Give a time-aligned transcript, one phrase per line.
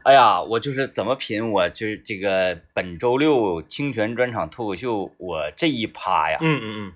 [0.04, 6.92] 哎呀，我就是怎么品，我就是这个本周六清泉专场脱口秀，我这一趴呀，嗯嗯嗯，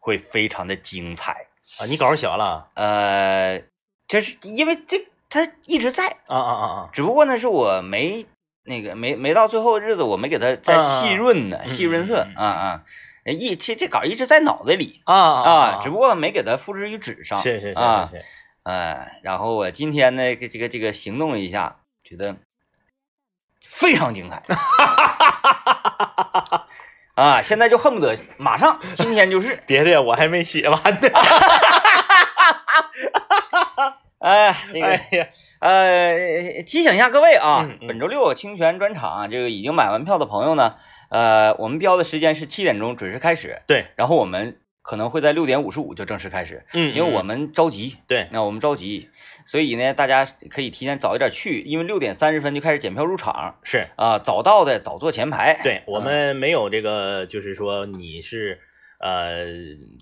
[0.00, 1.46] 会非常的精彩。
[1.78, 2.68] 啊，你稿写完了？
[2.74, 3.62] 呃，
[4.06, 6.90] 这是因为这他一直在啊啊啊啊！
[6.92, 8.26] 只不过呢，是我没
[8.64, 12.84] 那个没没到最后的日子，我没给他再细润呢，细润色啊啊。
[13.26, 17.38] 一这这稿一直在脑子里啊啊，只不过没给他复制于纸上。
[17.40, 18.24] 是是是是。
[18.62, 21.76] 哎，然后我今天呢，这个这个行动了一下，
[22.08, 22.34] 觉得
[23.66, 24.42] 非常精彩。
[27.14, 29.60] 啊，现在就恨不得马上今天就是。
[29.66, 31.08] 别的我还没写完呢。
[34.20, 34.98] 哎，这个
[35.60, 40.76] 呃，提醒一下各位啊，本周六清泉专场，这个已经买完票的朋友呢，
[41.10, 43.62] 呃，我们标的时间是七点钟准时开始。
[43.66, 46.64] 对，然后我们可能会在六点五十五就正式开始。
[46.72, 47.98] 嗯，因为我们着急。
[48.06, 49.10] 对，那我们着急，
[49.44, 53.58] 所以呢，大家可以提前早一点去，因为六点三十分就开始检票入场。
[53.62, 55.60] 是啊，早到的早坐前排。
[55.62, 58.58] 对我们没有这个，就是说你是
[58.98, 59.44] 呃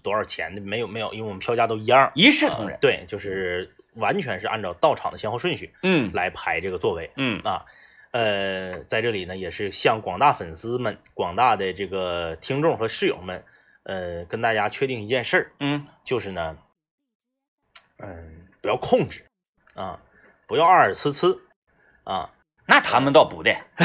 [0.04, 2.78] 多少钱的，没有没有，因为我们票价都一样，一视同仁。
[2.80, 3.72] 对，就是。
[3.96, 7.64] 完全是按照到场的先后顺序，嗯，来排这个座位，嗯啊，
[8.10, 13.42] 呃，在这里呢，也是向广大粉丝们、广大的这个听众和室友们，
[13.86, 16.58] 呃，跟大家确定一件事儿，嗯，就是呢，
[18.02, 19.24] 嗯，不要控制
[19.74, 20.00] 啊，
[20.46, 21.38] 不要二二呲呲
[22.04, 22.30] 啊，
[22.66, 23.56] 那他们倒不的，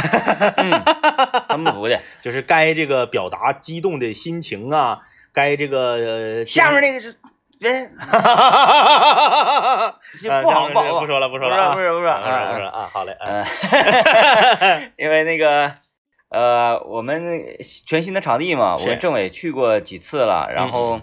[1.48, 7.16] 他们不的，就是该这个表达激动的心情啊，该这个下面那个是。
[7.62, 8.10] 别， 不
[10.50, 12.10] 好不好不说了不说了啊，不是不是不是
[12.54, 13.46] 不是啊，好嘞，嗯，
[14.98, 15.72] 因为那个
[16.32, 17.44] 呃，我们
[17.86, 21.02] 全新的场地嘛，我跟政委去过几次了，然后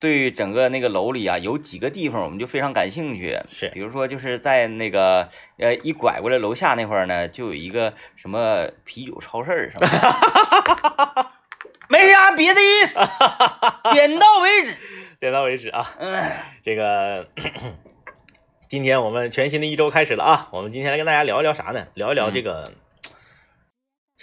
[0.00, 9.86] 对整个那个楼里啊，有几个地方我们就非常感兴趣，是，比如说就是在那个呃一拐过来楼下那块儿呢，就有一个什么啤酒超市什么
[11.14, 11.26] 的，
[11.88, 12.98] 没啥别的意思，
[13.92, 14.74] 点到为止。
[15.20, 15.94] 点到为止啊！
[15.98, 16.30] 嗯
[16.62, 17.28] 这个
[18.68, 20.48] 今天我们全新的一周开始了啊！
[20.52, 21.86] 我们今天来跟大家聊一聊啥呢？
[21.94, 22.72] 聊一聊这个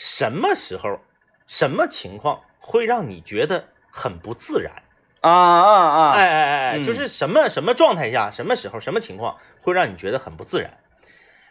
[0.03, 0.99] 什么时候、
[1.45, 4.81] 什么情况会让你觉得很不自然
[5.21, 6.11] 啊啊啊！
[6.13, 10.79] 哎哎哎，就是什么什么状态下、什么时候、什么情况会让你觉得很不自然？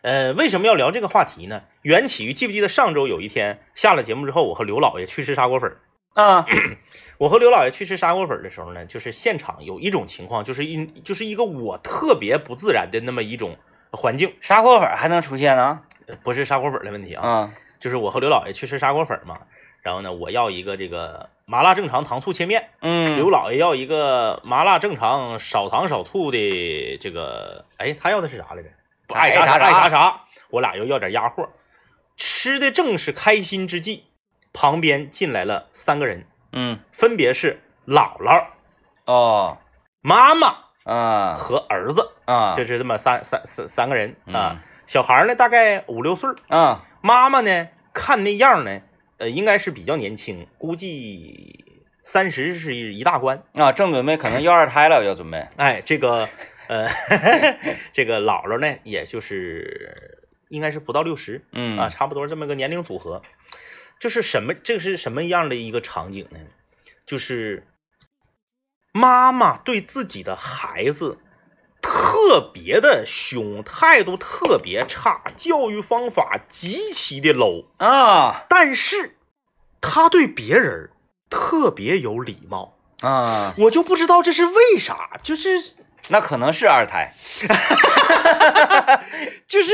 [0.02, 1.62] 呃，为什么要聊这个话题呢？
[1.82, 5.76] 缘起于记不记得上周有一天下了节目之后，我和刘老爷去吃砂锅粉
[6.14, 6.44] 啊。
[7.18, 13.56] 我和刘老爷去吃砂锅粉的时候呢，就是现场有一种情况，就是一就是一个我特别不自然的那么一种
[13.92, 14.34] 环境。
[14.40, 15.82] 砂锅粉还能出现呢？
[16.24, 19.40] 不是砂锅粉的问题啊，就是我和刘老爷去吃砂锅粉嘛，
[19.82, 28.68] 然后呢，我要一个这个麻辣正常糖醋切面，嗯，刘老爷要一个麻辣正常少糖少醋的这个，哎，他要的是啥来着？
[29.12, 30.20] 爱啥啥爱啥啥。
[30.50, 31.48] 我俩又要点鸭货，
[32.16, 34.04] 吃的正是开心之际，
[34.52, 36.26] 旁边进来了三个人。
[36.52, 38.44] 嗯，分别是姥姥，
[39.06, 39.58] 哦，
[40.00, 44.62] 妈妈啊和儿子啊，就是这么三三三三个人啊。
[44.90, 48.80] 小孩呢大概五六岁啊，妈妈呢看那样呢，
[49.18, 51.64] 呃，应该是比较年轻，估计
[52.02, 55.46] 三十是一大关啊，正准备可能 要二胎了，要准备。
[55.54, 56.28] 哎，这个
[56.66, 56.88] 呃，
[57.94, 63.22] 这个姥姥呢，也就是应该是不到六十，嗯啊，差不多这么个年龄组合。
[64.00, 64.54] 就是什么？
[64.54, 66.40] 这是什么样的一个场景呢？
[67.06, 67.64] 就是
[68.92, 71.18] 妈妈对自己的孩子
[71.80, 78.44] 特别的凶，态度特别差，教育方法极其的 low 啊！
[78.48, 79.16] 但是
[79.80, 80.90] 他对别人
[81.28, 83.54] 特别有礼貌啊！
[83.58, 85.74] 我就不知道这是为啥，就是
[86.08, 87.14] 那可能是二胎，
[89.46, 89.72] 就是。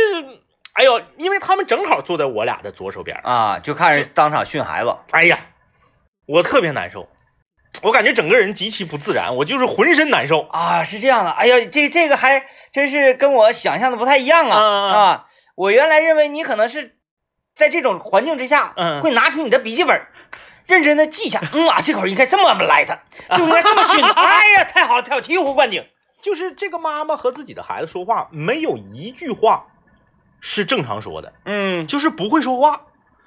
[0.77, 4.95] 哎呦，因为他们正好坐在我俩的左手边啊，就看着当场训孩子。
[5.11, 5.39] 哎呀，
[6.27, 7.09] 我特别难受，
[7.82, 10.82] 我感觉整个人极其不自然，我就是浑身难受啊。
[10.82, 14.59] 是这样的，哎呀，这这个还真是跟我想象的不太一样啊
[14.93, 15.27] 啊！
[15.54, 16.97] 我原来认为你可能是
[17.54, 20.07] 在这种环境之下，嗯，会拿出你的笔记本，
[20.66, 21.41] 认真的记下。
[21.53, 22.98] 嗯啊，这口应该这么来的，
[23.36, 24.03] 就应该这么训。
[24.04, 25.86] 哎呀，太好了，太好，醍醐灌顶。
[26.22, 29.66] 就是这个妈妈和自己的孩子说话，没有一句话。
[30.39, 32.83] 是正常说的，嗯，就是不会说话，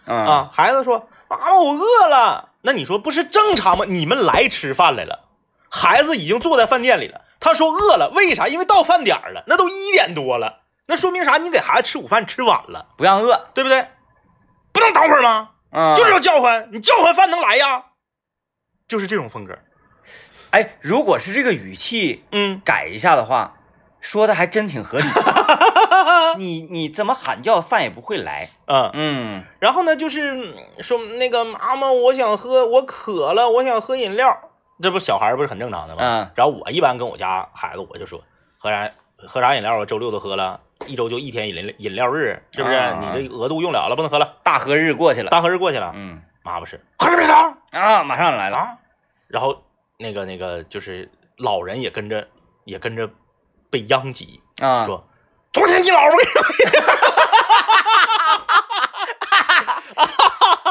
[0.05, 3.85] 啊，孩子说妈妈我饿了，那你说不是正常吗？
[3.87, 5.27] 你们来吃饭来了，
[5.69, 8.47] 孩子已经坐在饭店里了，他说饿了，为啥？
[8.47, 11.37] 因为到饭点了，那都一点多了，那说明啥？
[11.37, 13.87] 你给孩子吃午饭吃晚了，不让饿，对不对？
[14.71, 15.49] 不能等会儿吗？
[15.71, 17.85] 啊，就是要叫唤，你叫唤饭能来呀？
[18.87, 19.57] 就是这种风格。
[20.51, 23.55] 哎，如果是这个语气，嗯，改一下的话。
[24.01, 25.03] 说的还真挺合理，
[26.37, 28.49] 你你怎么喊叫，饭也不会来。
[28.65, 34.37] 嗯，嗯然后呢，就是说那个妈妈，我想喝，我渴了，我想喝饮料，
[34.81, 36.01] 这不小孩不是很正常的吗？
[36.01, 38.21] 嗯然后我一般跟我家孩子，我就说
[38.57, 38.91] 喝啥
[39.27, 42.75] 喝啥饮料啊，周六都喝了，一周就一天饮料饮料日，是不是？
[42.75, 45.29] 啊你这额度用了了，不能喝了，大喝日过去了。
[45.29, 48.57] 大喝日过去了，嗯妈不是喝什么饮料啊，马上来了。
[48.57, 48.77] 啊？
[49.27, 49.63] 然后
[49.97, 52.27] 那个那个就是老人也跟着
[52.63, 53.09] 也跟着
[53.69, 55.05] 被殃及，啊，说
[55.51, 56.23] 昨天你姥姥给
[56.65, 56.71] 你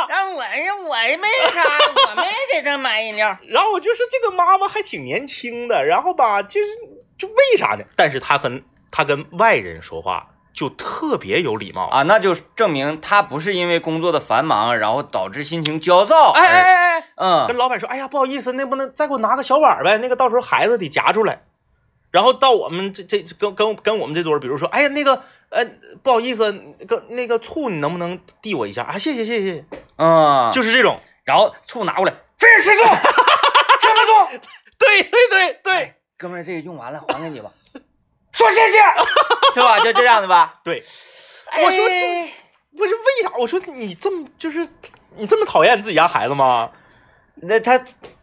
[0.09, 2.23] 让我我没啥，我没
[2.53, 3.37] 给他买饮料。
[3.49, 6.67] 然后我就说这个妈妈还挺年轻的，然后吧，就是
[7.19, 7.85] 就为啥呢？
[7.97, 11.87] 但是她跟她跟外人说话就特别有礼貌。
[11.89, 16.33] 啊，那就证明他不是因为工作的繁忙，然后导致心情焦躁。
[16.33, 19.99] 哎哎，哎哎，嗯跟老板说，哎呀，不好意思，那不能再给我拿个小碗呗？
[19.99, 21.43] 那个到时候孩子得夹出来。
[22.11, 25.65] 然后到我们这这跟跟跟我们这桌，比如说，哎呀，那个呃，
[26.03, 28.99] 不好意思，那个那个醋你能不能递我一下啊？
[28.99, 29.65] 谢谢谢谢，
[29.97, 31.01] 嗯，就是这种。
[31.25, 34.41] 然后醋拿过来，非是吃醋，吃不醋。
[34.79, 37.51] 对对对对哥们儿，这个用完了，还给你吧。
[38.33, 38.79] 说谢谢，
[39.53, 39.79] 是吧？
[39.81, 40.61] 就这样的吧。
[40.65, 40.83] 对，
[41.63, 42.33] 我说哎
[42.77, 43.33] 不是为啥？
[43.37, 44.67] 我说你这么就是
[45.17, 46.71] 你这么讨厌自己家孩子吗？
[47.35, 47.79] 那他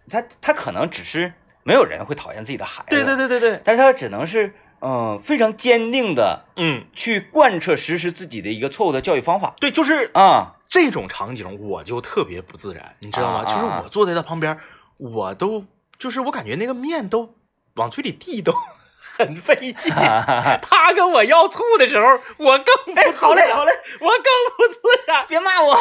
[0.10, 1.32] 他他可能只是
[1.66, 10.54] 没有人会讨厌自己的孩子，对对，对对对，但是他只能是嗯、非常坚定的嗯，去贯彻实施自己的一个错误的教育方法对，就是啊。
[10.68, 13.46] 这种场景我就特别不自然，你知道吗？
[13.46, 14.60] 就是我坐在他旁边，
[14.98, 15.64] 我都
[15.98, 17.36] 就是我感觉那个面都
[17.76, 18.52] 往嘴里递都
[19.00, 19.92] 很费劲。
[19.94, 23.72] 他跟我要醋的时候，我更不哎，好嘞好嘞，
[24.02, 24.24] 我更
[24.58, 25.26] 不自然。
[25.30, 25.74] 别骂我。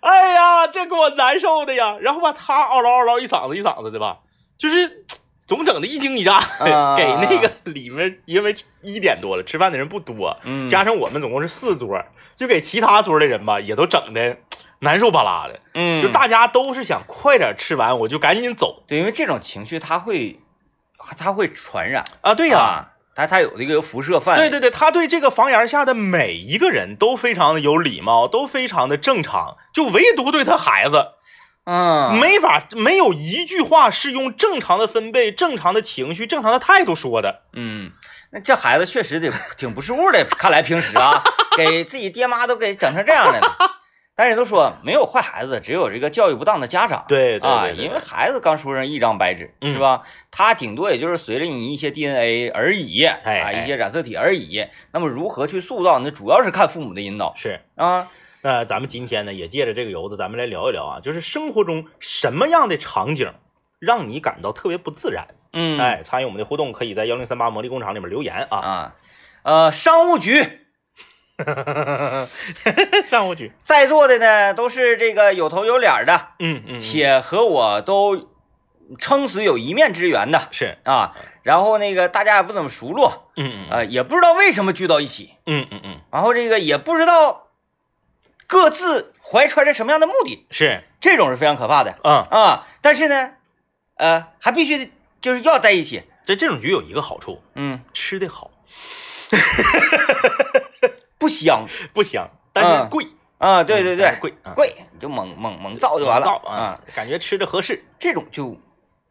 [0.00, 1.96] 哎呀，这给我难受的呀！
[2.00, 4.18] 然后吧，他嗷唠嗷唠一嗓子一嗓子的吧，
[4.58, 5.04] 就是
[5.46, 12.02] 总整的一惊一乍，啊 给那个里面，因为一点多了，吃饭的人不多，嗯加上我们总共是四桌，
[12.34, 14.36] 就给其他桌的人吧，也都整的
[14.80, 20.40] 难受巴拉的，嗯，就大家都是想快点吃完，我就赶紧走对，因为这种情绪它会
[21.16, 22.04] 它会传染。
[22.22, 22.34] 啊！
[22.34, 24.42] 对呀、啊，它它有这个辐射范围。
[24.42, 31.12] 对对对，他对这个房檐下的每一个人都非常的有礼貌，都非常的正常，就唯独对他孩子。
[31.66, 37.42] 嗯，没法，没有一句话是用正常的分贝、正常的情绪、正常的态度说的。
[37.54, 37.90] 嗯，
[38.30, 41.24] 那这孩子确实得挺不是物的，看来平时啊，
[41.58, 43.56] 给自己爹妈都给整成这样的了。
[44.14, 47.04] 但是都说没有坏孩子，只有这个教育不当的家长。
[47.08, 50.02] 对对啊，因为孩子刚出生一张白纸，嗯是吧？
[50.30, 54.64] 他顶多也就是随着你一些 DNA 而已，啊，一些染色体而已。
[54.92, 58.06] 那么如何去塑造，那主要是看父母的引导是，啊。
[58.46, 63.34] 那咱们今天呢，也借着这个由子，咱们来聊一聊啊，就是生活中什么样的场景
[63.80, 65.26] 让你感到特别不自然？
[65.52, 68.58] 嗯，哎，参与我们的互动，可以在幺零三八魔力工厂里面留言啊。
[68.58, 68.94] 啊，
[69.42, 70.60] 呃，商务局
[73.10, 78.28] 商务局，在座的呢都是这个有头有脸的，嗯嗯，且和我都
[79.00, 81.16] 撑死有一面之缘的是，啊。
[81.42, 87.45] 然后那个大家也不怎么熟络，嗯嗯呃，也不知道为什么聚到一起，嗯嗯嗯，然后这个也不知道
[88.46, 91.98] 各自怀揣着什么样的目的，是，这种是非常可怕的。
[92.04, 92.66] 嗯，啊。
[92.80, 93.32] 但是呢，
[93.96, 98.50] 呃，还必须就是要在一起，这这种局有一个好处，嗯，吃的好，
[101.18, 101.66] 不香。
[101.92, 103.06] 不香，但是贵，
[103.38, 106.24] 啊，对对对，贵啊贵，你就猛猛猛造就完了。
[106.24, 107.84] 造啊，，感觉吃着合适。
[107.98, 108.56] 这种就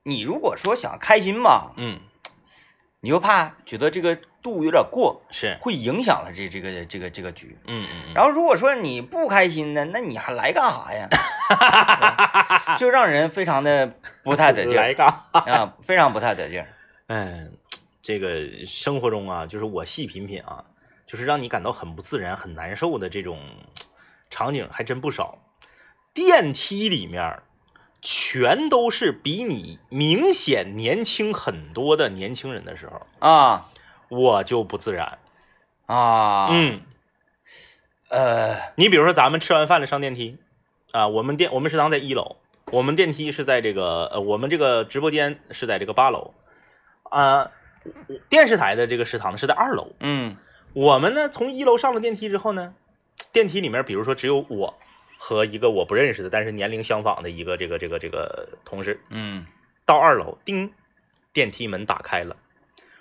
[0.03, 1.99] 你如果说想开心吧，嗯，
[3.05, 7.55] 你又怕觉得这个度有点过，是，会影响了这这个这个这个局。
[7.67, 11.07] 嗯嗯嗯，然后如果说你不开心呢，那你还来干啥呀？
[12.79, 13.93] 就让人非常的
[14.23, 15.07] 不太得劲儿 来干。
[15.33, 16.67] 啊，非常不太得劲儿。
[17.05, 17.55] 嗯，
[18.01, 20.65] 这个生活中啊，就是我细品品啊，
[21.05, 23.37] 就是让你感到很不自然、很难受的这种
[24.31, 25.37] 场景还真不少。
[26.11, 27.43] 电梯里面
[28.07, 33.71] 全都是比你明显年轻很多的年轻人的时候，啊。
[34.07, 35.17] 我就不自然。
[35.87, 36.81] 啊，嗯，
[38.09, 38.55] 呃。
[38.75, 40.37] 你比如说咱们吃完饭了上电梯
[40.91, 42.35] 啊，我们电我们食堂在一楼，
[42.71, 46.35] 我们电梯是在这个呃，我们这个直播间是在这个八楼
[47.09, 47.49] 啊，
[48.29, 49.93] 电视台的这个食堂呢是在二楼。
[49.99, 50.37] 嗯。
[50.73, 52.75] 我们呢从一楼上了电梯之后呢，
[53.31, 54.75] 电梯里面比如说只有我
[55.17, 59.45] 和一个我不认识的，但是年龄相仿的一个这个这个这个同事，嗯
[59.85, 60.71] 到二楼，叮，
[61.33, 62.35] 电梯门打开了，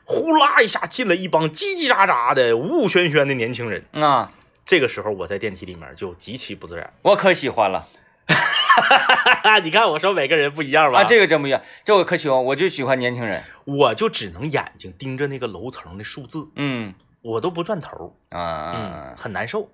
[0.04, 3.84] 呼啦一下进了一帮叽叽喳喳的、呜呜喧喧的年轻人。
[3.92, 4.32] 啊，
[4.66, 6.92] 这个时候我在电梯里面就极其不自然。
[7.02, 7.88] 我可喜欢了
[9.62, 11.00] 你看我说每个人不一样吧？
[11.00, 13.42] 啊，这个真不一样，这我可喜欢，我就喜欢年轻人。
[13.64, 19.70] 我就只能眼睛盯着那个楼层的数字，嗯我都不转头，啊嗯，很难受。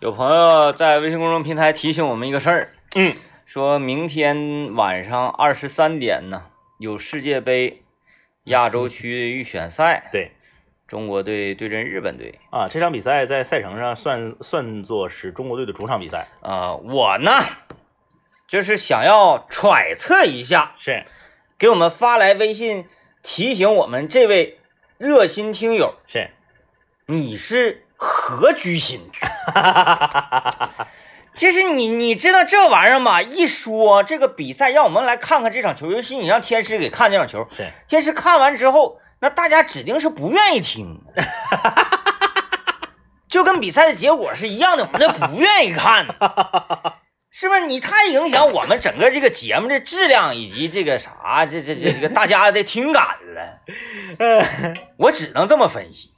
[0.00, 3.14] 有朋友在微信公众平台提醒我们一个事儿，嗯，
[3.46, 6.44] 说明天晚上二十三点呢
[6.78, 7.82] 有世界杯
[8.44, 10.32] 亚洲区预选赛，对。
[10.86, 12.40] 中国队对阵日本队。
[12.50, 17.30] 啊，这场比赛在赛程上算算作是中国队的主场比赛，啊、我呢
[18.48, 21.04] 就是想要揣测一下，是。
[21.56, 22.86] 给我们发来微信
[23.22, 24.58] 提醒我们这位
[24.98, 26.30] 热心听友，是，
[27.06, 29.10] 你是何居心？
[31.36, 33.22] 就是你，你知道这玩意儿吗？
[33.22, 41.00] 一说这个比赛，让我们来看看这场球，尤其你让天师给看这场球，是天师看完之后，那大家指定是不愿意听，
[43.28, 46.06] 就跟比赛的结果是一样的，我们这不愿意看，
[47.30, 47.60] 是不是？
[47.66, 53.60] 你太影响我们整个这个节目的质量以及这个啥，这这这这个大家的听感了。
[54.98, 56.12] 我只能这么分析。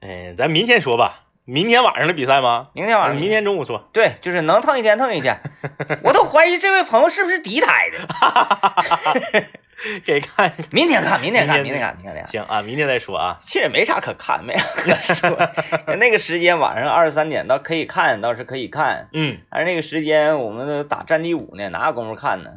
[0.00, 2.68] 嗯，咱明天说吧，明天晚上的比赛吗？
[2.72, 3.88] 明天晚上，明天中午说。
[3.92, 5.38] 对，就是能蹭一天蹭一天，
[6.02, 9.46] 我都怀疑这位朋友是不是敌台的。
[10.04, 10.66] 给看看。
[10.70, 12.28] 明天看，明天看，明天明天看，明天看。
[12.28, 13.38] 行啊，明天再说啊。
[13.40, 15.96] 其实也没啥可看，没啥可说。
[15.96, 19.08] 那个时间晚上二十三点倒可以看，倒是可以看。
[19.12, 22.50] 嗯，但是那个时间我们都打战地五呢，哪有功夫看呢？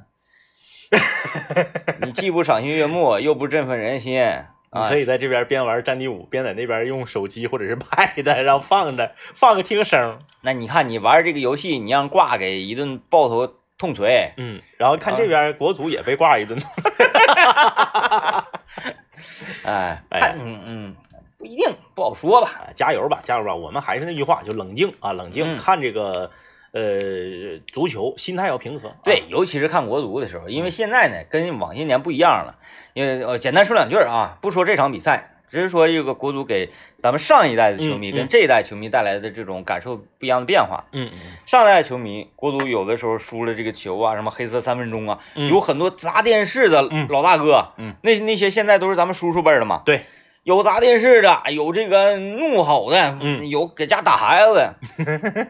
[2.01, 4.98] 你既不赏心悦目，又不振奋人心啊你可！
[4.98, 16.60] 以在这边边玩战地五，边在那边用手机或者是 Pad，然后放着放个听声，那你看你玩这个游戏，你让挂给一顿爆头痛锤，嗯，然后看这边国足也被挂一顿，
[19.65, 20.96] 哎，哎看，嗯嗯，
[21.38, 21.65] 不一定，
[21.96, 22.50] 不好说吧。
[22.56, 23.53] 啊加油吧，加油吧！
[23.53, 26.32] 我们还是那句话，就冷静啊，冷静、嗯看这个
[26.74, 28.89] 呃足球，心态要平和。
[28.89, 32.56] 啊对，，尤其是看国足的时候，因为现在呢跟往些年不一样了。
[32.94, 36.70] 因为呃，简单说两句儿啊，不说这场比赛，只是说这个国足给
[37.01, 40.86] 咱们上一代的球迷跟这一代球迷带来的这种感受不一样的变化。
[40.92, 49.82] 嗯嗯上一代球迷，国足有的时候输了这个球啊，什么黑色三分钟啊，嗯，有很多砸电视的嗯老大哥，嗯，那那些现在都是咱们叔叔辈的嘛。
[49.86, 50.06] 对，
[50.44, 54.75] 有砸电视的，有这个怒吼的，嗯有搁家打孩子的，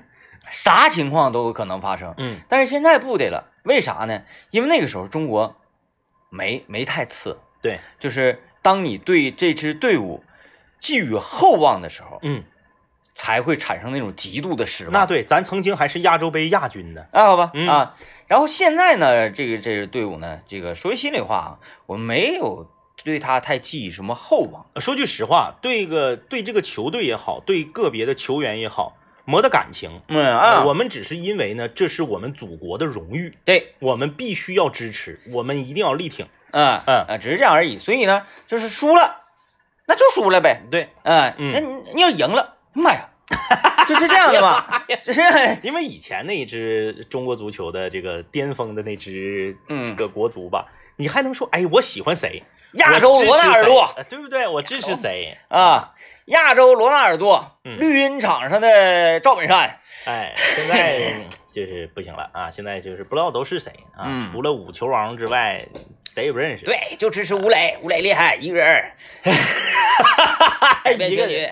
[0.49, 2.13] 啥情况都有可能发生。
[2.17, 4.23] 嗯但是现在不得了，为啥呢？
[4.51, 5.55] 因为那个时候中国
[6.29, 10.23] 没没太次，对，就是当你对这支队伍
[10.79, 12.43] 寄予厚望的时候，嗯，
[13.13, 14.93] 才会产生那种极度的失望。
[14.93, 17.05] 那对，咱曾经还是亚洲杯亚军呢。
[17.11, 17.95] 啊，好吧，嗯啊，
[18.27, 22.69] 然后现在呢，这个这个队伍呢，这个说句心里话啊，我没有
[23.03, 24.65] 对他太寄予什么厚望。
[24.81, 30.01] 说句实话，对个对这个球队也好，对个别的球员也好，没得感情。
[30.07, 36.27] 嗯啊，我们只是因为呢，这是我们祖国的荣誉，对，我们必须要支持，我们一定要力挺。
[36.51, 37.79] 嗯嗯啊，只是这样而已。
[37.79, 39.21] 所以呢，就是输了，
[39.87, 40.61] 那就输了呗。
[40.69, 43.09] 对，哎，嗯那你你要赢了，妈呀，
[43.87, 45.21] 就是这样的嘛，就是
[45.61, 50.65] 因为以前那一支中国足球的这个巅峰的那支嗯这个国足吧，
[50.97, 52.43] 你还能说，哎，我喜欢谁？
[52.73, 54.47] 亚洲罗纳尔多对不对？
[54.47, 55.37] 我支持谁？
[55.49, 55.93] 啊，
[56.25, 61.13] 亚洲罗纳尔多，嗯绿茵场上的赵本山，哎，现在
[61.51, 62.49] 就是不行了啊！
[62.49, 65.67] 现在就是不知道都是谁啊，嗯除了五球王之外，
[66.13, 66.63] 谁也不认识。
[66.63, 68.91] 对，就支持吴磊，吴磊厉害，一个人儿，
[70.83, 71.51] 改变全局一个人。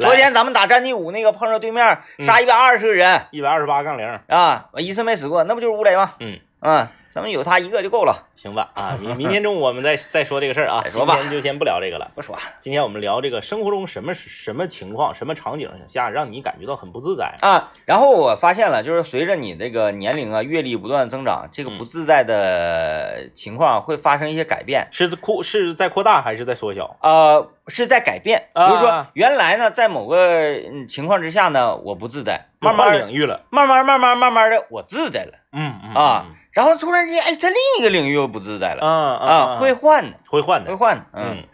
[0.00, 6.14] 昨天咱们打战地五那个碰着对面杀一百二十个人一百二十八杠零，啊，我一次没死过，那不就是吴磊吗？
[6.18, 12.10] 嗯，啊，咱们有他一个就够了，行吧啊，明明天中午我们再再说这个事儿啊， 吧今天就先不聊这个了。
[12.14, 17.34] 不说今天我们聊这个生活中什么什么情况、什么场景下让你感觉到很不自在。
[17.40, 17.70] 啊。
[17.84, 24.88] 然后我发现了，就是随着你这个年龄啊、阅历不断增长，这个嗯不自在的情况会发生一些改变。
[24.90, 26.96] 是扩是在扩大还是在缩小？
[27.02, 33.42] 呃，是在改变，比如说啊原来呢，在某个嗯情况之下呢，我不自在，慢慢换领域了。
[33.50, 40.70] 慢慢慢慢慢慢的我自在了嗯嗯啊，然后突然之间，哎，在另一个领域又不自在了啊啊，会换的，会换的。
[40.70, 41.44] 会换的，嗯，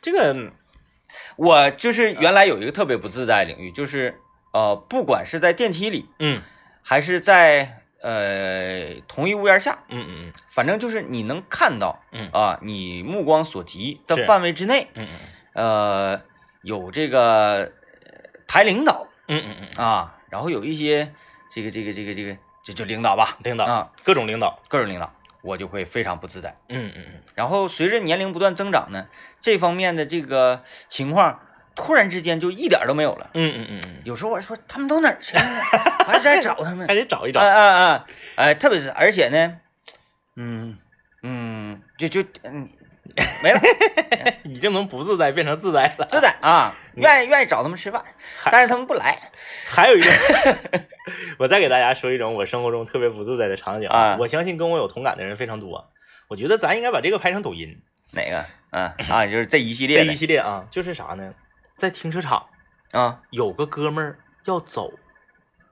[0.00, 0.52] 这个
[1.36, 4.20] 我就是原来有一个特别不自在的领域，就是
[4.52, 6.42] 呃，不管是在电梯里，嗯
[6.82, 15.08] 还是在呃同一屋檐下，嗯嗯嗯反正就是你能看到嗯啊，你目光所及的范围之内，嗯
[15.54, 16.20] 呃，
[16.62, 17.70] 有这个呃
[18.46, 21.14] 台领导嗯嗯嗯，啊，然后有一些
[21.50, 24.60] 这个这个这个这个就就领导吧，领导啊，各种领导。
[24.68, 26.56] 各种领导，我就会非常不自在。
[26.68, 29.06] 嗯嗯嗯，然后随着年龄不断增长呢，
[29.40, 31.40] 这方面的这个情况
[31.74, 33.30] 突然之间就一点都没有了。
[33.34, 35.60] 嗯嗯嗯嗯，有时候我说他们都哪儿去了呢？
[36.06, 36.94] 还在找他们 还。
[36.94, 37.50] 得找一找哎。
[37.50, 38.04] 哎哎
[38.36, 39.58] 哎，特别是而且呢，
[40.36, 40.78] 嗯
[41.22, 42.68] 嗯，就就嗯，
[43.42, 43.60] 没了，
[44.44, 46.06] 已经能不自在变成自在了。
[46.08, 48.02] 自在啊，愿意愿意找他们吃饭，
[48.50, 49.18] 但是他们不来。
[49.68, 50.10] 还有一个，
[51.38, 55.90] 我再给大家说一种我生活中特别不自在的场景啊我相信跟我有同感的人非常多。
[56.28, 57.82] 我觉得咱应该把这个拍成抖音，
[58.12, 58.44] 哪个？
[58.70, 61.34] 嗯啊，就是这一系列这一系列啊，就是啥呢？
[61.76, 62.46] 在停车场
[62.92, 64.92] 啊有个哥们儿要走，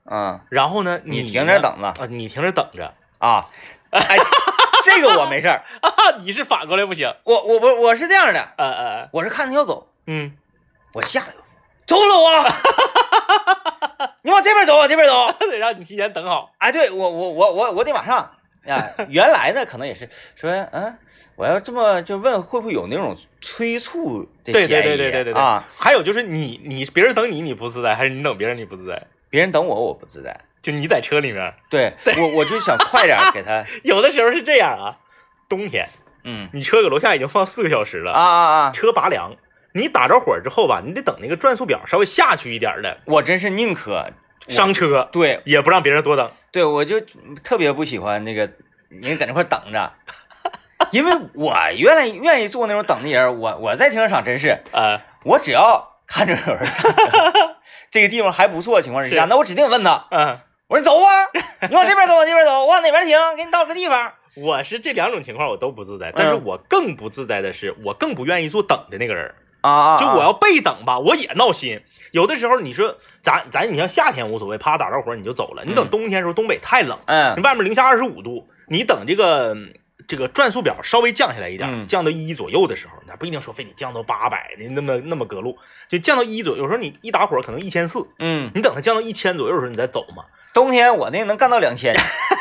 [0.03, 3.49] 啊，然后呢，你你停这儿等着啊，你停这儿等着啊，
[3.91, 4.17] 哎，
[4.85, 10.33] 这个我没事儿，啊，你是反过来不行，我我我我是这样的，呃呃，我是看他要走，嗯，
[10.93, 11.33] 我下来，
[11.85, 12.45] 走不走啊？
[14.23, 15.31] 你往这边走，往这边走。
[15.49, 18.17] 得让你提前等好，哎，对我我我我我得马上
[18.67, 18.89] 啊！
[19.09, 20.97] 原来呢，可能也是说，嗯，
[21.35, 24.83] 我要这么就问，会不会有那种催促的对嫌疑？
[24.83, 25.63] 对对对对对对啊！
[25.75, 29.07] 还有就是你你别人等你你不自在，还是你等别人你不自在？
[29.29, 30.39] 别人等我，我不自在。
[30.61, 34.97] 就你在车里面，对我我就想快点给他， 有的时候是这样啊，
[35.49, 35.87] 冬天
[36.23, 38.71] 嗯你车搁楼下已经放四个小时了啊啊啊！
[38.71, 39.35] 车拔凉，
[39.73, 44.11] 你打着火之后吧，你得等那个转速表稍微下去一点的我真是宁可
[44.47, 46.29] 伤车，对也不让别人多等。
[46.51, 46.99] 对，我就
[47.43, 48.51] 特别不喜欢那个
[48.89, 49.93] 你搁那块等着，
[50.91, 54.59] 因为我原来愿意做那种等的人，我我在停车场真是。
[54.71, 56.65] 呃，我只要看着有人，
[57.89, 60.37] 这个地方还不错的情况之下，是那我指定问他，嗯，
[60.71, 61.27] 我说走啊，
[61.69, 64.13] 你往这边走，往这边走，我往哪边停，给你到个地方。
[64.37, 69.35] 我是这两种情况我都不自在，但是嗯我更不自在的是，我更不愿意做等的那个人。
[69.59, 71.81] 啊啊就我要被等吧，我也闹心。
[72.11, 75.65] 有的时候你说咱咱你像夏天无所谓，啪打着火你就走了。
[75.65, 79.53] 你等嗯冬天的时候，东北太冷，嗯外面零下二十五度，你等这个
[80.07, 85.57] 这个转速表稍微降下来一点，嗯降到一左右的时候，那不一定说非得降到八百的那么那么隔路，
[85.89, 86.63] 就降到一左右。
[86.63, 90.23] 有时候你一打火可能一千四，嗯，你等它降到一千左右的时候你再走嘛，
[90.53, 91.95] 冬天我那个能干到两千。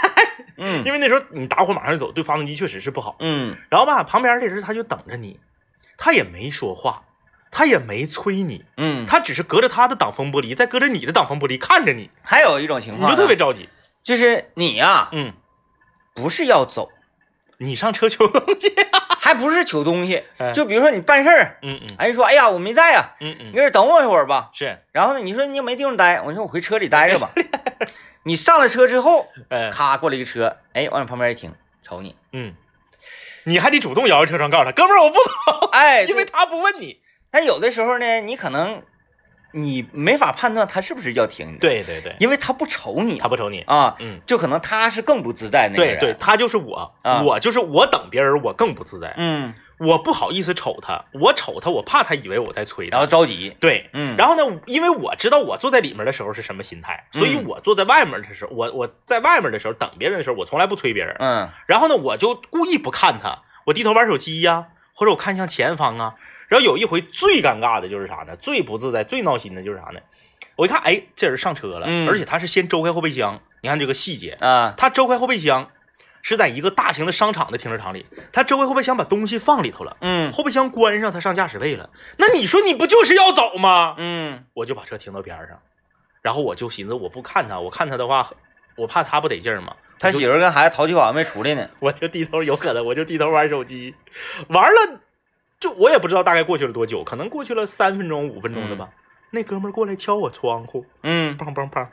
[0.58, 0.84] 嗯。
[0.84, 3.16] 因为那时候你打火马上就走，对发动机确实是不好。
[3.20, 3.56] 嗯。
[3.68, 5.38] 然后吧，旁边这人他就等着你，
[5.96, 7.02] 他也没说话，
[7.50, 13.68] 他也没催你，嗯，他只是隔着他的挡风玻璃，再隔着你的挡风玻璃看着你，还有一种情况你，就特别着急。
[14.02, 15.32] 就是你呀、嗯，
[16.14, 16.90] 不是要走，
[17.60, 18.74] 你上车求东西。
[19.22, 21.94] 还不是求东西哎，就比如说你办事儿，嗯嗯。
[21.98, 24.50] 哎，说哎呀我没在啊，嗯嗯，你搁这等我一会儿吧。
[24.54, 27.30] 是，然后呢，你说你也没地方待，我说我回车里待着吧。
[28.24, 32.54] 你上了车之后，哎，咔过来一个车，哎，往你旁边一停，瞅你，嗯，
[33.44, 36.30] 你还得主动摇下车窗告诉他，哥们儿我不走，哎， 因为对。
[36.32, 37.00] 他不问你。
[37.30, 38.82] 但有的时候呢，你可能
[39.52, 43.18] 你没法判断他是不是要停你，，对对对，因为他不瞅你。
[43.18, 43.60] 他不瞅你。
[43.62, 47.22] 啊，嗯，就可能他是更不自在那个人，对对，，他就是我，啊。
[47.22, 53.10] 我就是我等别人，我更不自在，嗯，我不好意思瞅他，我瞅他，我怕他以为我在催然后他。
[53.10, 61.16] 着急，对，嗯，然后呢，因为我知道我坐在里面的时候是什么心态，所以嗯我坐在外面的时候，我我在外面的时候等别人的时候，我从来不催别人。
[61.18, 61.48] 嗯。
[61.66, 66.14] 然后呢，我就故意不看他，我低头玩手机呀、或者我看向前方啊。
[66.50, 68.34] 然后有一回最尴尬的就是啥呢？
[68.36, 70.00] 最不自在、最闹心的就是啥呢？
[70.56, 73.40] 我一看，哎，这人上车了，嗯而且他是先周开后备箱。
[73.62, 75.70] 你看这个细节，啊，他周开后备箱
[76.22, 81.90] 是在一个大型的商场的停车场里，他周开后备箱把东西放里头了，嗯后备箱关上，他上驾驶位了。
[82.16, 83.94] 那你说你不就是要走吗？
[83.98, 85.60] 嗯我就把车停到边上，
[86.20, 88.32] 然后我就寻思，我不看他，我看他的话，
[88.76, 89.76] 我怕他不得劲儿嘛。
[89.98, 93.94] 他媳妇跟孩子淘气好像没出来呢，我就低头，有可能我就低头玩手机，
[94.48, 95.00] 玩了，
[95.60, 98.88] 就我也不知道大概过去了多久，可能过去了三分钟、五分钟的吧。
[99.30, 101.86] 那哥们儿过来敲我窗户，嗯，梆梆梆，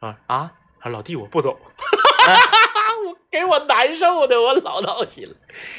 [0.00, 1.50] 啊啊，啊老弟我不走，
[3.06, 5.34] 我给我难受的，我老闹心了，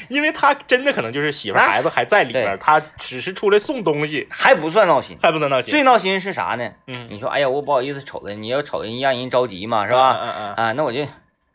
[0.08, 6.72] 因为他真的可能就是媳妇儿孩子还在里边他只是出来送东西，还不算闹心，还不算闹心，最闹心是啥呢？
[6.86, 10.18] 嗯你说，哎呀，我不好意思瞅他，你要瞅人让人着急嘛，是是吧？
[10.22, 11.00] 嗯嗯啊，那我就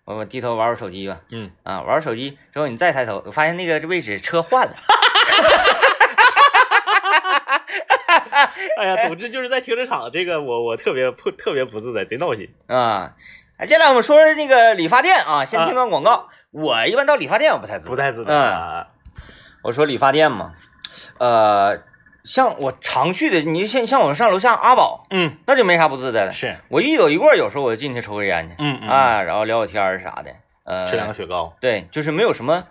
[0.06, 1.22] 我我低头玩会儿手机吧。
[1.32, 4.76] 嗯，啊，玩会儿手机之后，你再抬头，我发现那个位置车换了。
[8.78, 12.54] 哎呀，总之就是在停车场这个我我特别不特别不自在，贼闹心。
[12.68, 13.14] 啊，
[13.58, 16.30] 哎，接下来我们说说那个理发店啊，先听段广告。
[16.52, 18.88] 我一般到理发店我不太自不太自在嗯，啊。
[19.64, 20.54] 我说理发店嘛，
[21.18, 21.80] 呃，
[22.24, 26.32] 像我常去的，你像像我上楼下阿宝，嗯，那就没啥不自在的。
[26.32, 30.32] 是，我一有一过，有时候我就进去抽根烟去，嗯嗯，啊，然后聊聊天儿啥的，
[30.64, 32.66] 呃，吃两个雪糕，对，就是没有什么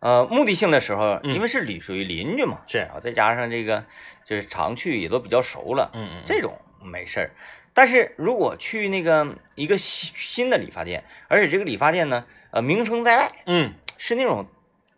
[0.00, 1.34] 呃目的性的时候，嗯。
[1.34, 2.78] 因为是邻属于邻居嘛，是。
[2.78, 3.84] 然后再加上这个
[4.24, 7.30] 就是常去也都比较熟了，嗯嗯，这种没事儿。
[7.72, 14.46] 但是如果去那个一个新新的理发店，而且这个理发店呢，呃，名声在外，嗯是那种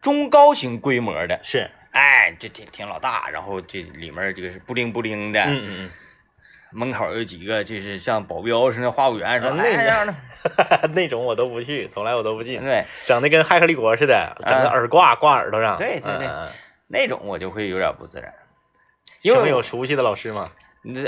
[0.01, 5.91] 中高型规模的，是，哎，这挺挺老大，然后这里面这个是布灵布灵的，嗯嗯
[6.73, 10.15] 门口有几个就是像保镖似的话务员说啊那样的，
[10.95, 15.73] 那种我都不去，从来我都不进，对整的跟骇客帝国似的，整个耳挂挂耳朵上。
[15.73, 16.29] 啊对对对
[16.87, 18.33] 那种我就会有点不自然，
[19.23, 20.51] 因为有熟悉的老师嘛。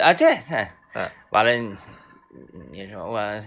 [0.02, 1.74] 啊对对，嗯完了你
[2.70, 3.42] 你说我，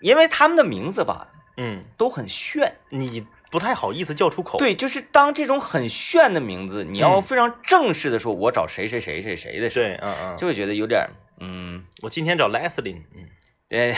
[0.00, 11.06] 因为他们的名字吧嗯，都很炫，你不太好意思叫出口。，对，就是当这种很炫的名字，你要嗯非常正式的说，我找谁谁谁谁谁的时候，对，嗯嗯，就会觉得有点
[11.40, 13.28] 嗯，我今天找 Leslie，嗯，
[13.68, 13.96] 对，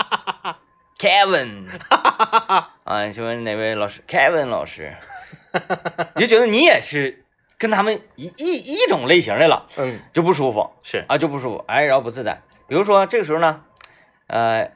[1.00, 1.68] Kevin。
[2.84, 4.94] 啊，请问哪位老师？Kevin 老师，
[6.16, 7.24] 你就觉得你也是
[7.56, 10.70] 跟他们一一一种类型的了，嗯，就不舒服。
[10.82, 12.42] 是，啊，就不舒服，哎，然后不自在。
[12.68, 13.62] 比如说这个时候呢，
[14.26, 14.70] 呃，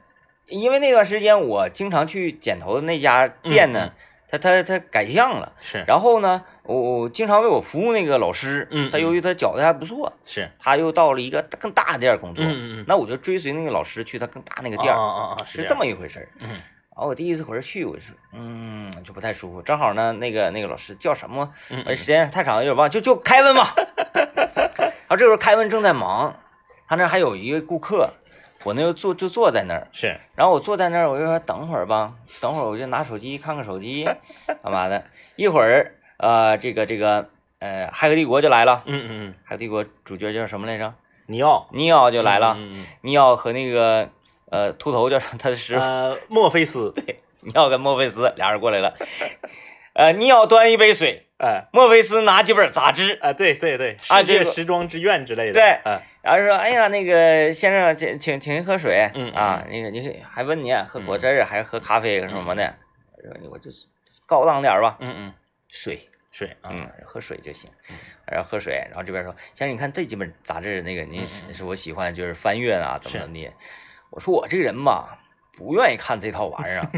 [0.47, 3.93] 因为那段时间我经常去剪头的那家店呢，嗯
[4.31, 5.53] 他他他改向了。
[5.59, 6.43] 是，然后呢，
[6.75, 16.29] 我我经常为我服务那个老师，嗯他由于他脚的还不错，是，他又到了一个更大的店儿工作，嗯嗯嗯，那我就追随那个老师去他更大那个店儿，啊啊啊，是这么一回事儿。
[16.39, 19.61] 嗯然后我第一次回这去，我就说，嗯，就不太舒服。
[19.61, 21.49] 正好呢，那个那个老师叫什么？
[21.95, 23.73] 时间太长了，有点忘，就就凯文吧。
[24.75, 26.35] 然后这时候凯文正在忙，
[26.89, 28.09] 他那还有一个顾客，
[28.65, 29.87] 我那就坐就坐在那儿。
[29.93, 34.03] 是，然后我坐在那儿，我就说等会儿吧，等会儿我就拿手机看看手机，
[34.61, 35.05] 干嘛的？
[35.37, 37.29] 一会儿，呃，这个这个，
[37.59, 38.83] 呃，骇客帝国就来了。
[38.85, 40.93] 嗯嗯嗯，骇客帝国主角叫什么来着？
[41.27, 42.55] 尼奥尼奥就来了。
[42.57, 44.09] 嗯嗯尼奥和那个
[44.51, 45.27] 呃秃头叫啥？
[45.39, 48.95] 他的师嗯，傅呃，墨菲斯， 对尼奥跟墨菲斯俩人过来了。
[49.93, 59.09] 呃，尼奥端一杯水，哎墨菲斯拿几本杂志，啊，对对对，啊世界这时装之愿之类的，对哎，然后说：“哎呀，那个先生，请请请您喝水。
[59.13, 62.73] 嗯啊，那个你还问你喝果汁儿还是喝咖啡什么的？
[63.51, 63.87] 我就是
[64.25, 65.33] 高档点吧，嗯嗯，
[65.69, 67.95] 水，水啊，嗯，喝水就行嗯。
[68.27, 73.51] 然后喝水，然后这边说，先生，你看这几本杂志，那个您嗯是是我喜欢，就是翻阅啊，怎么怎么的。
[74.09, 75.19] 我说我这个人吧，
[75.55, 76.91] 不愿意看这套玩意儿啊。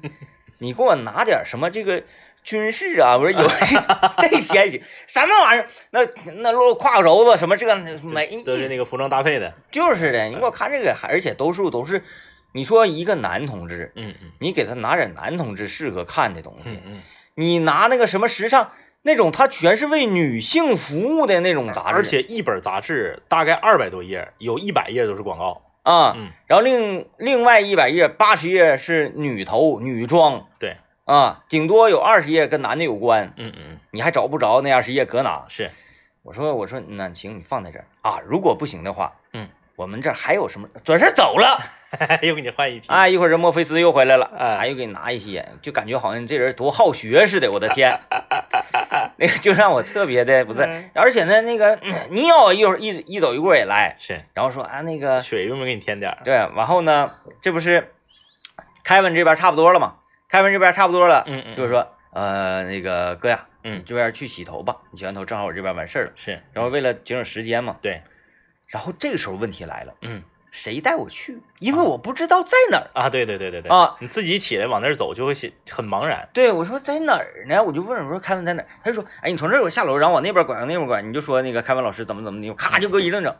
[0.58, 2.02] 你给我拿点什么这个
[2.42, 3.48] 军事啊，我说有
[4.18, 5.68] 这些行什么玩意儿？
[5.90, 12.02] 那那露胯骨轴子什么这个没都是那个服装搭配的，就是的，你给我看这个，而且都是都是，
[12.52, 17.02] 你说一个男同志，嗯嗯你给他拿点男同志适合看的东西，嗯嗯，
[17.34, 35.44] 你拿那个什么时尚那种，它全是为女性服务的那种杂志，而且一本杂志大概二百多页，有一百页都是广告，啊，嗯，然后另另外一百页、八十页是女头女装对，啊，顶多有二十页跟男的有关，嗯嗯你还找不着那二十页搁哪？
[35.48, 35.70] 是，
[36.22, 40.68] 我说我说那行，你放在这儿啊，如果不行的话，嗯，我们这还有什么？
[40.82, 41.58] 转身走了。
[42.22, 47.98] 又给你换一批，啊，一会儿这墨菲斯又回来了，哎啊，又给你拿一些，就感觉好像这人多好学似的，我的天，
[49.16, 56.18] 那个就让我特别的不是嗯，而且呢，那个嗯尼奥一会儿一一走一过也来，是，然后说啊，那个水用不用给你添点儿？
[56.24, 57.92] 对，然后呢，这不是
[58.82, 59.96] 凯文这边差不多了嘛？
[60.28, 68.02] 凯文这边差不多了，嗯嗯就是说呃，那个哥呀，嗯这边去洗头吧，你洗完头正好我这边完事儿了，是，然后为了节省时间嘛，对，
[68.66, 70.22] 然后这个时候问题来了，嗯
[70.54, 71.42] 谁带我去？
[71.58, 72.86] 因为我不知道在哪儿。
[72.94, 77.60] 啊，对对对对对啊，你自己起来往那儿走就会显很茫然，对，我说在哪儿呢？
[77.60, 78.68] 我就问我说凯文在哪儿？
[78.84, 83.36] 他就说，哎，你从这儿我下楼，然后往那边拐，往那边拐，你就说那个凯文老师怎么怎么的，咔就给我一顿整。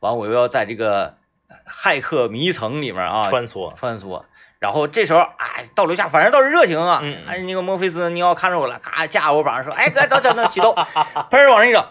[0.00, 1.14] 完，我又要在这个
[1.48, 4.22] 呃骇客迷层里面啊穿梭，穿梭。
[4.58, 7.00] 然后这时候，哎，到楼下反正倒是热情啊。
[7.02, 10.74] 嗯嗯哎，那个墨菲斯尼奥看着我了，咔架我膀上说，哎哥，走走走，启动，
[11.30, 11.84] 喷儿往上一整，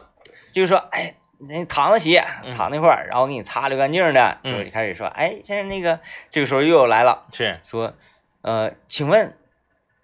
[0.53, 1.15] 就是说，哎，
[1.49, 4.37] 你躺着洗，嗯躺那块儿，然后给你擦溜干净的。
[4.43, 5.99] 就开始说，哎，现在那个
[6.29, 7.25] 这个时候又有来了。
[7.31, 7.93] 是，说，
[8.41, 9.35] 呃，请问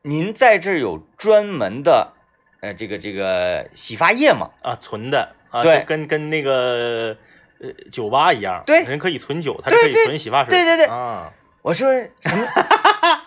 [0.01, 2.13] 您在这儿有专门的
[2.61, 4.49] 呃这个这个洗发液吗？
[4.63, 7.17] 啊，存的啊，对就跟跟那个
[7.61, 12.47] 呃酒吧一样，对人可以存酒，他是可以存洗发水，对对对啊，我说 什么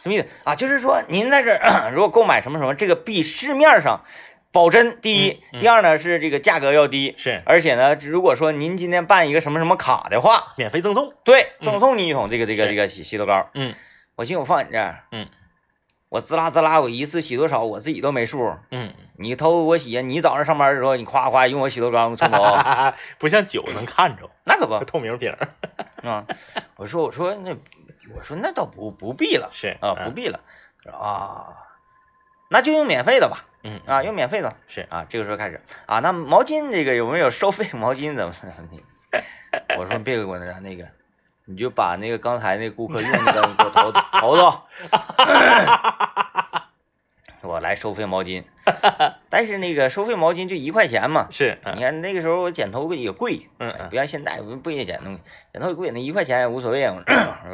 [0.02, 0.54] 什么意思啊？
[0.56, 4.04] 就是说您在这儿 如果购买什么什么，这个比市面上
[4.52, 5.60] 保真第一，嗯嗯。
[5.60, 7.42] 第二呢是这个价格要低，是。
[7.46, 13.48] 而且呢，如果说您今天办一个什么什么卡的话，免费赠送，对，赠送你一桶这个这个这个洗洗头膏。
[13.54, 13.74] 嗯。
[14.16, 15.26] 我寻思我放你这儿，嗯，
[16.10, 18.54] 我滋啦滋啦，我一次洗多少我自己都没数。
[18.70, 22.44] 嗯，你偷我洗，你早上上班的时候，你夸夸用我洗头膏冲头，
[23.18, 24.84] 不像酒能看着，那可不。
[24.84, 25.48] 透明瓶儿。
[26.06, 26.26] 啊！
[26.76, 27.50] 我说我说那
[28.14, 29.48] 我说那倒不不必了。
[29.52, 29.76] 是。
[29.80, 30.40] 啊，不，必了。
[30.92, 31.56] 啊，
[32.50, 35.06] 那就用免费的吧嗯啊，用免费的是啊。
[35.08, 37.68] 这个时候开始啊，那毛巾这个有没有收费？
[37.72, 38.54] 毛巾怎么怎么
[39.10, 39.22] 的？
[39.78, 40.86] 我说别给我那那个，
[41.44, 44.62] 你就把那个刚才那顾客用的给我头 头头，
[47.42, 48.44] 我来收费毛巾，
[49.28, 51.26] 但是那个收费毛巾就一块钱嘛。
[51.32, 55.20] 是，你看那个时候我剪头也贵，嗯嗯不像现在不也剪东西，
[55.52, 56.84] 剪头也贵，那一块钱也无所谓。
[56.86, 57.02] 我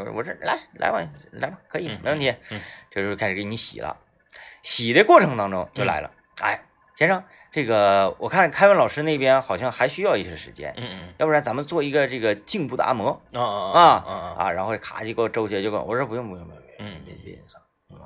[0.05, 1.01] 说我这来来吧
[1.33, 2.35] 来吧，可以没问题。
[2.51, 3.97] 嗯，这时候开始给你洗了，
[4.67, 6.61] 洗的过程当中就来了，哎，
[6.97, 17.43] 先生，这个我看凯文老师那边好像还需要一些时间，嗯嗯要不然咱们做一个这个颈部的按摩嗯，啊啊啊然后咔就给我周起来就给我，我说不用不用不用，嗯别别别
[17.91, 17.99] 嗯，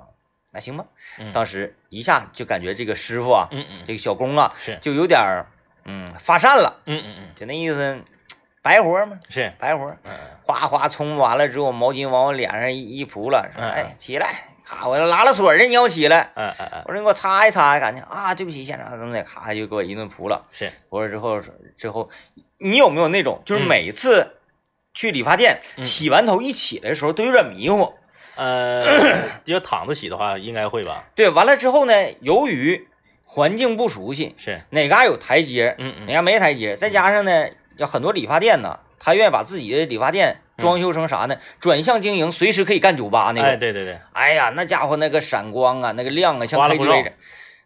[0.51, 0.85] 那行吧。
[1.19, 1.33] 嗯。
[1.33, 5.47] 当时一下就感觉这个师傅啊，嗯嗯这个小工啊，是，就有点儿
[5.87, 7.29] 嗯发善了，嗯嗯嗯。
[7.37, 8.03] 就那意思，
[8.61, 16.31] 白活嘛，是，白活，嗯哗哗冲完了之后，毛巾往我脸上一一扑了，哎起来，咔我拉了水的，你要起来。
[16.35, 20.47] 嗯嗯嗯我说你给我擦一擦，感觉啊，对不起，现场怎么的，咔就给我一顿扑了。
[20.53, 21.41] 是，扑了之后，
[21.77, 22.09] 之后
[22.59, 24.37] 你有没有那种，就是嗯每次
[24.95, 27.95] 去理发店、嗯洗完头一起来的时候都有点迷糊？
[28.37, 28.85] 呃，
[29.45, 31.05] 要躺着洗的话，应该会吧？
[31.15, 32.89] 对，完了之后呢，由于
[33.25, 41.37] 环境不熟悉，是，哪嘎有台阶，嗯嗯哪嘎没台阶，再加上呢，有很多理发店呢，他愿意把自己的理发店装修成啥呢？
[41.59, 47.13] 转向经营，随时可以干酒吧那个哎，对对对，哎呀，那家伙那个闪光啊，那个亮啊，像花里胡哨 KTV 似的。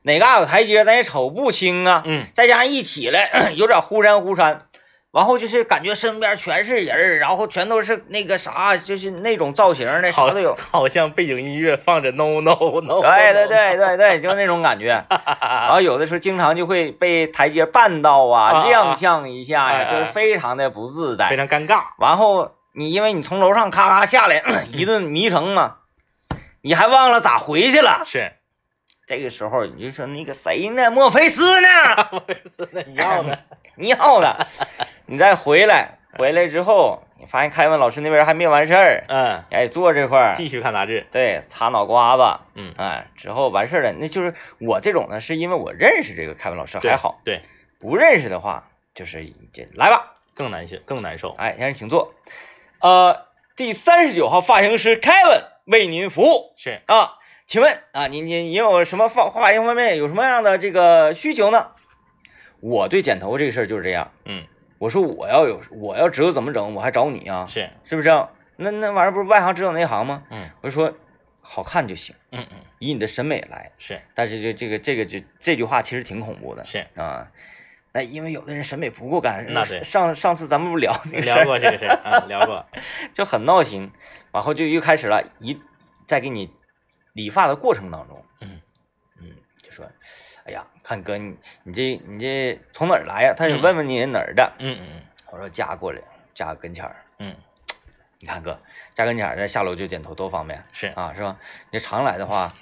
[0.07, 2.03] 哪嘎有台阶，咱也瞅不清啊。
[2.05, 4.67] 嗯再加上一起来 有点忽闪忽闪，
[5.13, 10.55] 然后就是感觉身边全是人儿，然后全都是那个啥，就是那种造型的，啥都有。
[10.71, 12.51] 好像背景音乐放着 no no
[12.83, 15.03] no，对对对对对， 就那种感觉。
[15.41, 21.37] 然后有的时候经常就会被台阶绊到啊啊啊，踉跄一下呀，就是非常的不自在非。
[21.39, 21.81] 常尴尬。
[21.99, 24.43] 然后你因为你从楼上咔咔下来
[24.75, 25.77] 一顿迷城嘛，
[26.61, 28.03] 你还忘了咋回去了。
[28.05, 28.33] 是，
[29.07, 30.91] 这个时候你就说那个谁呢？
[30.91, 31.69] 墨 菲斯呢？
[32.11, 33.39] 墨菲斯呢你要呢？
[33.77, 34.47] 你要的，
[35.07, 41.07] 你再回来，回来之后，你发现凯文老师那边还没完事儿，嗯，哎，坐这块儿，继续看杂志。
[41.13, 43.93] 对，擦脑瓜子，嗯，哎，之后完事儿了。
[43.93, 47.41] 那就是我这种呢，是因为我认识这个凯文老师还好，对，
[47.79, 51.31] 不认识的话，就是这来吧，更难受，更难受。
[51.39, 52.13] 哎，先生请坐。
[52.85, 57.17] 呃，第三十九号发型师凯文为您服务是，啊，
[57.47, 61.69] 请问啊，您您您有什么发发型方面有什么样的这个需求呢？
[62.61, 64.45] 我对剪头这个事儿就是这样，嗯，
[64.77, 68.11] 我说我要有我要知道怎么整，我还找你啊，是，是不是？
[68.57, 70.23] 那那玩意儿不是外行指导内行吗？
[70.29, 70.93] 嗯我就说
[71.41, 73.73] 好看就行，嗯嗯，以你的审美来。
[73.79, 77.29] 是但是这这个这个这这句话其实挺恐怖的，是，啊。
[77.95, 82.67] 那因为有的人审美不够干，那对上上次咱们不聊这个事聊，过这个事儿啊，聊过。
[83.15, 83.89] 就很闹心，
[84.33, 85.57] 然后就又开始了，一
[86.09, 86.51] 在给你
[87.13, 88.61] 理发的过程当中，嗯
[89.21, 89.31] 嗯，
[89.63, 89.87] 就说，
[90.45, 93.33] 哎呀，看哥你你这你这从哪儿来呀？
[93.37, 96.01] 他就嗯问问你哪儿的，嗯嗯我说家过来，
[96.35, 97.33] 家 跟前儿，嗯，
[98.19, 98.59] 你看哥
[98.97, 101.37] 家跟前儿，这下楼就剪头多方便是啊，是吧？
[101.71, 102.53] 你常来的话，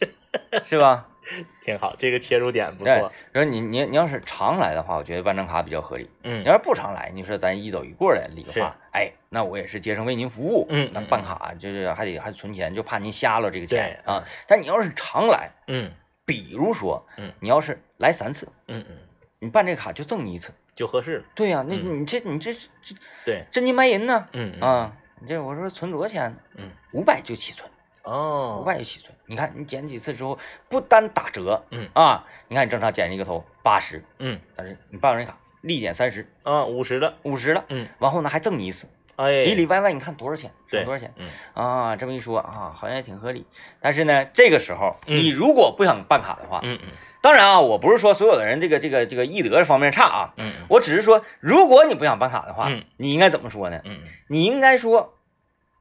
[0.64, 1.08] 是吧？
[1.64, 6.08] 挺好，这个切入点不错。，然后你你你要是常来的话，我觉得办张卡比较合理。
[6.22, 10.66] 嗯你要是不常来，你说咱一走一过来理发，哎，那我也是竭诚为您服务。
[10.70, 14.24] 嗯嗯那办卡就是还得还存钱，就怕您瞎了这个钱啊。
[14.46, 15.90] 但你要是常来，嗯
[16.24, 18.96] 比如说，嗯你要是来三次，嗯嗯，
[19.38, 20.52] 你办这卡就赠你一次。
[20.74, 21.24] 就合适了。
[21.34, 24.92] 对呀、那嗯你这你这这对，真金白银呢嗯嗯啊！
[25.18, 26.36] 你这我说存多少钱？
[26.56, 27.66] 嗯五百就起存，
[28.06, 29.12] 哦五百就起存。
[29.26, 30.38] 你看你剪几次之后，
[30.68, 37.14] 不单打折嗯啊，你看你正常剪一个头八十，嗯但是你办完这卡立减三十，啊，五十了。
[37.24, 40.52] 五十了，嗯，完后呢还赠你一次，哎，里里外外你看多少钱？
[40.70, 41.12] 省多少钱？
[41.16, 43.44] 嗯啊，这么一说啊，好像也挺合理。
[43.80, 46.90] 但是呢，这个时候嗯你如果不想办卡的话，嗯嗯
[47.20, 53.80] 当然啊，我不是说所有的人这个这个这个艺德方面差啊，嗯我只是说，如果你不想办卡的话，嗯你应该怎么说呢？
[53.84, 55.15] 嗯嗯你应该说，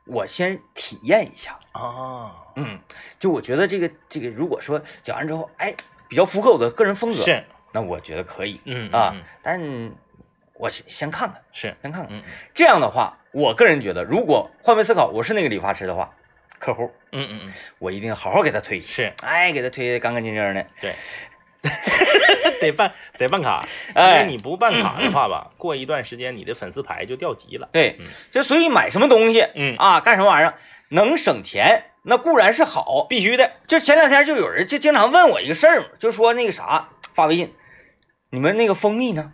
[0.06, 2.80] 我先体验一下，啊，嗯，
[3.20, 5.74] 就我觉得这个这个，如果说讲完之后，哎，
[6.08, 9.60] 比较符合我的个人风格，是，那我觉得可以嗯啊但
[10.54, 12.08] 我先先看看，是，先看看。
[12.12, 12.24] 嗯。
[12.54, 16.14] 这样的话，我个人觉得，如果换位思考，我是那个理发师的话，
[16.60, 20.66] 客户嗯嗯嗯，我一定好好给他推，是哎，给他推得干干净净的。
[20.80, 20.94] 对，
[22.62, 27.70] 得办得办卡，因哎为你不办卡的话吧，过一段时间你的粉丝牌就掉级了。
[27.72, 30.56] 对嗯，就所以买什么东西嗯啊，干什么玩意儿
[30.90, 33.52] 能省钱，那固然是好，必须的。
[33.68, 37.54] 就前两天就有人就经常问我一个事儿嘛，就说那个啥发微信，
[38.30, 39.34] 你们那个蜂蜜呢？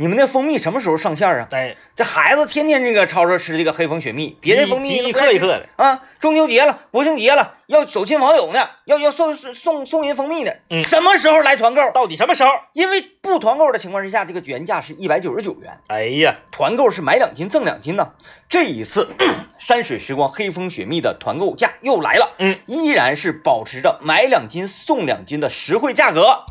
[0.00, 1.46] 你们那蜂蜜什么时候上线啊？
[1.50, 6.04] 哎，这孩子天天这个吵吵吃这个黑蜂雪蜜，别的蜂蜜一克一克的，啊！
[6.18, 10.50] 中秋节了，国庆节了，要走亲访友呢，要要送送送人蜂蜜呢。
[10.70, 11.82] 嗯什么时候来团购？
[11.92, 12.50] 到底什么时候？
[12.72, 18.12] 因为不团购的情况之下，这个原价是一百九十九元，哎呀，团购是买两斤赠两斤呢。
[18.48, 19.10] 这一次
[19.60, 26.46] 山水时光黑蜂雪蜜的团购价又来了，嗯，依然是保持着买两斤送两斤的实惠价格。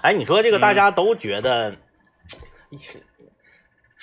[0.00, 1.76] 哎，你说这个大家都觉得，
[2.78, 3.02] 是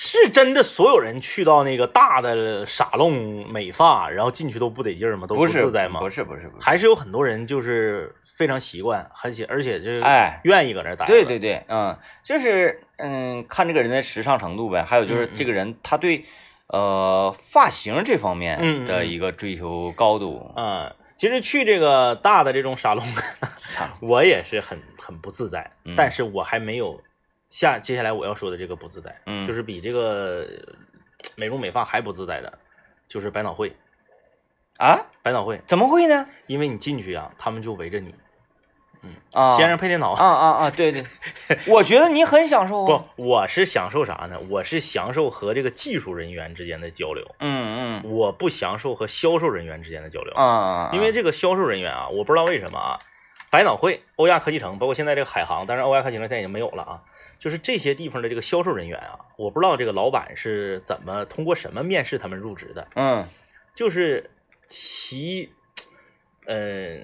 [0.01, 5.27] 是真的，所有人去到那个大的沙龙美发，然后进去都不得劲儿吗？
[5.27, 5.99] 都不自在吗？
[5.99, 11.11] 不是不是不是，还是有很多人就是非常习惯，而且而且就是哎愿意搁那儿待着。
[11.11, 16.23] 对对对，嗯，就是嗯，看这个人的时尚程度呗，还有就是这个人他对
[16.67, 20.53] 呃发型这方面的一个追求高度。
[20.55, 23.05] 嗯、其实去这个大的这种沙龙，
[23.99, 27.01] 我也是很很不自在，嗯但是我还没有
[27.49, 30.47] 下接下来我要说的这个不自在，嗯就是比这个
[31.35, 32.59] 美容美发还不自在的，
[33.07, 33.75] 就是百脑汇。
[34.77, 35.07] 啊？
[35.21, 36.25] 百脑汇，怎么会呢？
[36.47, 38.15] 因为你进去呀、他们就围着你，
[39.33, 40.13] 啊，先生配电脑。
[40.13, 40.69] 啊啊啊！
[40.71, 41.05] 对对，
[41.67, 44.39] 我觉得你很享受 不啊。，我是享受啥呢？
[44.49, 50.33] 我是享受和这个技术人员之间的交流，嗯嗯我不享受和销售人员之间的交流。
[50.33, 52.99] 啊啊，因为这个销售人员啊，我不知道为什么啊，
[53.51, 57.03] 百脑汇、欧亚科技城，包括现在这个海航，但是欧亚科技城现在已经没有了啊。
[57.39, 63.27] 就是这些地方的这个销售人员啊，我不知道这个老板是怎么通过什么面试他们入职的，嗯
[63.73, 64.29] 就是
[64.67, 65.49] 其
[66.45, 67.01] 嗯、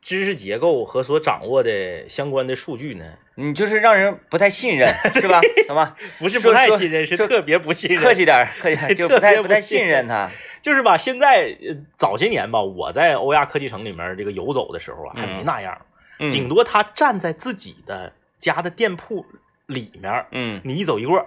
[0.00, 5.40] 知识结构和所掌握的相关的数据呢，你就是让人不太信任，是吧？
[5.66, 5.94] 什么？
[6.18, 8.02] 不是不太信任，是特别不信任。
[8.02, 10.30] 客气点儿，客气 就特不太不太信信任他。
[10.62, 15.80] 就是吧，现在呃早些年吧，我在欧亚科技城里面这个游走的时候啊，还没嗯那样。
[16.18, 19.24] 嗯顶多他站在自己的家的店铺
[19.68, 21.26] 里面，嗯你一走一过，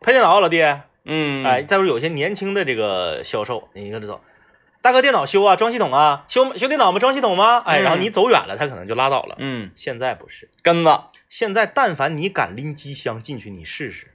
[0.00, 0.62] 拍电脑老弟，
[1.04, 4.22] 嗯，哎，再不有些年轻的这个销售，你跟着走，
[4.80, 7.00] 大哥电脑修啊，装系统啊，修修电脑吗？
[7.00, 7.58] 装系统吗？
[7.66, 9.34] 哎，嗯然后你走远了，他可能就拉倒了。
[9.40, 14.06] 嗯，现在不是，根子，现在但凡你敢拎机箱进去，你试试，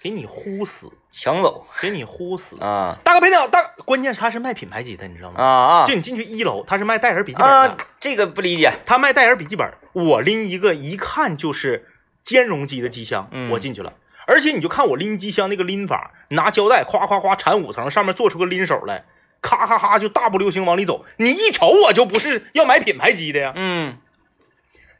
[0.00, 2.58] 给你呼死，抢走给你呼死。
[2.58, 5.44] 啊大哥配电脑，大，关键是他是卖品牌机的，你知道啊吗？
[5.44, 7.54] 啊就你进去一楼，他是卖戴尔笔记本的。
[7.54, 7.76] 啊！
[8.00, 8.72] 这个不理解。
[8.86, 11.86] 他卖戴尔笔记本，我拎一个一看就是
[12.22, 13.92] 兼容机的机箱，嗯我进去了。
[14.26, 19.04] 而且你就看我拎机箱那个拎法，拿胶带夸夸夸缠五层，上面做出个拎手来，
[19.40, 21.04] 咔咔咔就大步流星往里走。
[21.16, 23.52] 你一瞅我就不是要买品牌机的呀。
[23.56, 23.98] 嗯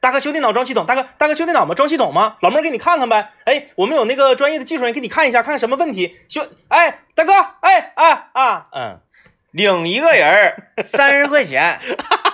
[0.00, 1.76] 大哥修电脑装系统，大哥大哥修电脑吗？
[1.76, 2.36] 装系统吗？
[2.40, 3.30] 老妹儿给你看看呗。
[3.44, 6.16] 哎，我们有那个专业的技术人员给你看一下，看看什么问题。
[6.28, 9.00] 修，哎，大哥，哎啊啊，嗯，
[9.52, 11.78] 领一个人儿三十块钱，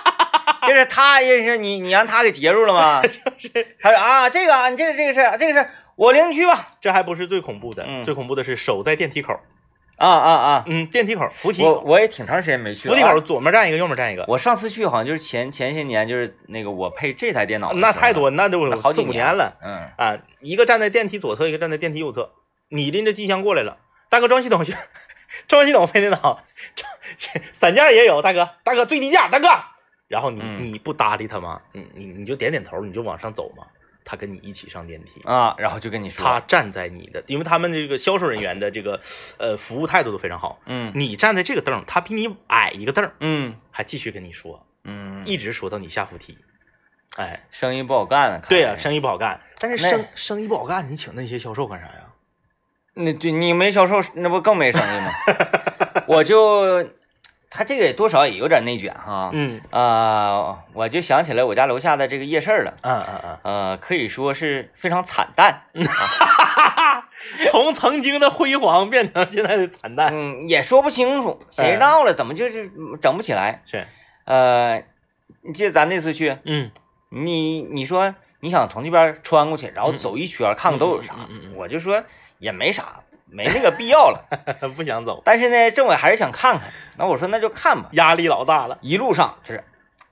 [0.67, 3.01] 就是他认识你，你让他给截住了吗？
[3.03, 6.67] 就是他说啊，这个啊，你这个这个是这个是我领去吧。
[6.79, 9.39] 这还不是最恐怖的，嗯最恐怖的是守在电梯口。
[9.97, 10.63] 啊啊啊！
[10.65, 12.95] 嗯，电梯口扶梯口，我我也挺长时间没去了。
[12.95, 14.23] 扶梯口啊左面站一个，右面站一个。
[14.29, 20.17] 我上次去好像就是前前些年，就是那个我配这台电脑那太多，那都有四那好几五年了嗯啊！
[20.39, 22.31] 一个站在电梯左侧，一个站在电梯右侧。
[22.69, 23.75] 你拎着机箱过来了，
[24.09, 24.73] 大哥装系统去，
[25.49, 26.45] 装系统配电脑，
[26.77, 26.89] 装
[27.51, 29.49] 散件也有，大哥，大哥最低价，大哥。
[30.09, 31.61] 然后你嗯你不搭理他吗？
[31.71, 33.65] 你你你就点点头，你就往上走嘛。
[34.03, 38.99] 他跟你一起上电梯，啊，然后就跟你说，他站在你的，因为他们这个销售人员的这个
[39.37, 40.59] 呃服务态度都非常好。
[40.65, 46.35] 嗯你站在这个凳儿，他比你矮一个凳儿，嗯还继续跟你说，嗯，一直说到你下扶梯。
[47.17, 48.41] 哎，生意不好干啊。
[48.49, 52.07] 对呀、呀、生意不好干，但是生生意不好干，你请那些销售干啥呀？
[52.95, 55.11] 那对你没销售，那不更没生意吗？
[56.07, 56.83] 我就
[57.49, 59.31] 他这个也多少也有点内卷哈。
[59.33, 62.73] 嗯啊、我就想起来我家楼下的这个夜市了。
[62.81, 65.63] 嗯嗯呃，可以说是非常惨淡。
[65.73, 65.83] 嗯，
[67.51, 72.13] 从曾经的辉煌变成现在的惨淡，嗯，也说不清楚，谁知道了？
[72.13, 73.61] 怎么就是整不起来？
[73.65, 73.85] 是，
[74.25, 74.83] 呃，
[75.41, 76.71] 你记得咱那次去，嗯
[77.11, 82.03] 你你说你想从这边穿过去，然后走一圈看看都有啥嗯嗯嗯嗯嗯，我就说
[82.37, 84.25] 也没啥，没那个必要了。
[84.75, 87.89] 不想走，但是呢，政委还是想看看，那我说那就看吧。
[87.93, 88.77] 压力老大了。
[88.81, 89.63] 一路上就是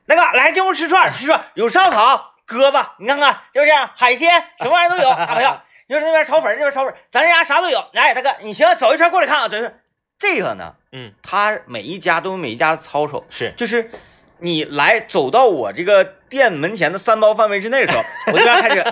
[0.06, 5.60] 那个来进屋吃串，吃串有烧烤、鸽子，你看看就是海鲜，什么玩意儿都有，大朋友。
[5.90, 7.82] 你说那边炒粉，那边炒粉，咱这家啥都有。
[7.94, 9.80] 来，大哥，你行，走一圈过来看看，走一圈。
[10.20, 13.92] 这个呢，嗯，他每一家都有每一家的操守，是，就是
[14.40, 18.86] 你来走到我这个店门前的三包范围之内的时候， 我这边开始，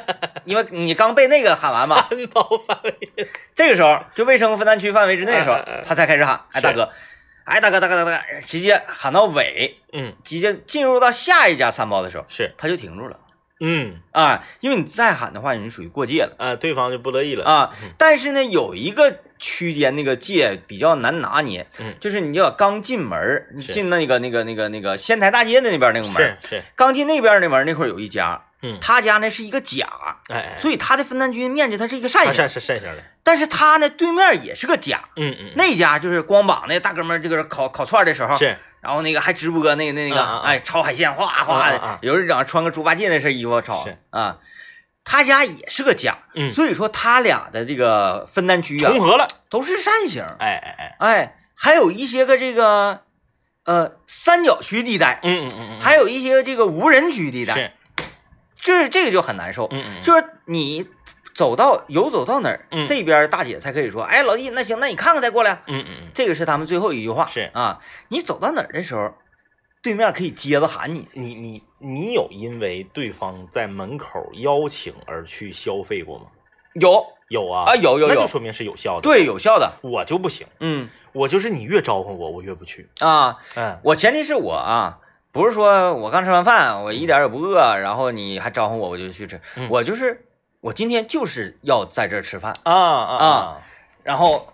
[0.46, 2.98] 因为你刚被那个喊完嘛，三包范围。
[3.54, 6.90] 这个时候就卫生分担区范围之内的时候他才开始喊，哎大哥，
[7.44, 13.20] 哎大哥大哥大哥，直接喊到尾，嗯，直接进入到下一家三包的时候，是，他就停住了。
[13.60, 13.96] 嗯。
[14.12, 16.36] 啊，因为你再喊的话，你属于过界了。
[16.38, 17.46] 啊，对方就不乐意了。
[17.46, 17.90] 啊嗯。
[17.98, 21.94] 但是呢，有一个区间那个界比较难拿捏，嗯。
[22.00, 29.88] 就是你要刚进门，你进那个那个那个那个仙台大街的那边那个门是，是，刚进那边那门那块儿有一家，嗯，他家呢是一个甲，
[30.30, 44.38] 哎哎，所以他的分担区面积它是一个扇形他善，是善型的，但是他呢对面也是个甲，嗯嗯，那家就是光膀那大哥们儿这个烤烤串的时候，是然后那个还直播那个那个啊啊啊哎炒海鲜哗哗的，有人整穿个猪八戒那身衣服炒啊，
[45.04, 53.02] 他家也是个家，嗯所以说他俩的这个分担区啊重合了，都是扇形，哎哎哎，哎，还有一些个这个
[53.64, 57.72] 呃三角区地带，嗯嗯嗯嗯，还有一些这个无人区地带，是，
[58.60, 60.88] 这这个就很难受，嗯嗯，就是你
[61.36, 65.62] 走到游走到哪儿，嗯这边大姐才可以说，哎，老弟，那行，那你看看再过来。
[65.68, 69.14] 嗯嗯嗯，这个是他们最后一句话，是啊，你走到哪儿的时候，
[69.84, 76.26] 对面可以接着喊你，你你你有因为对方在门口邀请而去消费过吗？
[76.74, 82.90] 有有啊啊有有有那就说明是有效的。，对，有效的，我就不行，嗯我就是你越招呼我，我越不去。
[83.00, 85.00] 啊，嗯我前提是我啊，
[85.34, 90.26] 不是说我刚吃完饭，我一点也不饿，然后你还招呼我，我就去吃，嗯我就是
[90.66, 93.62] 我今天就是要在这儿吃饭，啊啊啊，
[94.02, 94.52] 然后，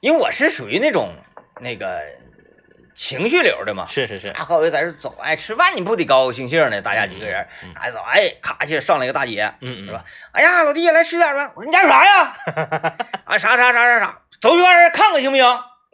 [0.00, 1.10] 因为我是属于那种
[1.60, 2.00] 那个
[2.94, 10.02] 情绪流的嘛，是是是，啊，和我在这走，哎，吃饭你不得高高兴兴的，大家几个人嗯嗯，哎走，哎，咔去上来一个大姐，嗯是吧？
[10.32, 12.34] 哎呀，老弟来吃点吧，我说你干啥呀？
[13.26, 15.44] 啊，啥啥啥啥啥，走一圈看看行不行？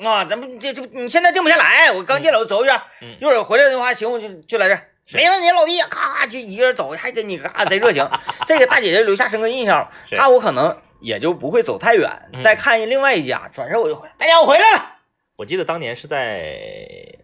[0.09, 4.78] 啊，咱们这这你现在定不下来，我刚进来我走一圈，嗯一会儿回来的话行，我就就来这儿。
[4.78, 8.09] 是没问题，老弟，咔就一个人走，还跟你咔贼热情，
[8.46, 9.90] 这个大姐姐留下深刻印象了。
[10.09, 14.14] 是她我可能也就不会走太远，嗯再看见另外一家，转身我就回来。
[14.16, 14.96] 大家我回来了。
[15.36, 17.18] 我记得当年是在，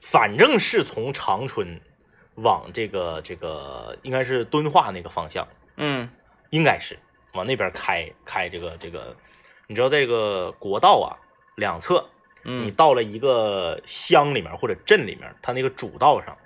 [0.00, 1.80] 反正是从长春
[2.36, 5.46] 往这个这个应该是敦化那个方向，
[5.76, 6.10] 嗯
[6.50, 6.98] 应该是
[7.34, 9.16] 往那边开开这个这个，
[9.68, 11.14] 你知道这个国道啊
[11.56, 12.08] 两侧，
[12.42, 16.36] 你嗯到了一个乡里面或者镇里面，它那个主道上，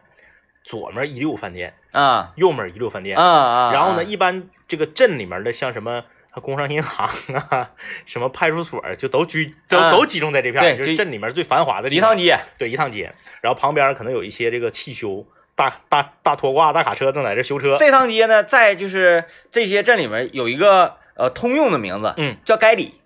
[0.69, 6.05] 左面一溜饭店，啊右面一溜饭店啊，啊，然后呢，啊一般这个镇里面的像什么
[6.43, 7.09] 工商银行
[7.49, 7.71] 啊，
[8.05, 11.89] 什么派出所，就都居都啊都集中在这片就就是镇里面最繁华的。
[11.89, 17.79] 一趟街，对，一趟街，然后旁边可能有一些这个汽修大大大拖挂、大卡车正在这修车。
[17.79, 23.01] 这趟街呢，在就是这些镇里面有一个呃通用的名字，嗯，叫 该里。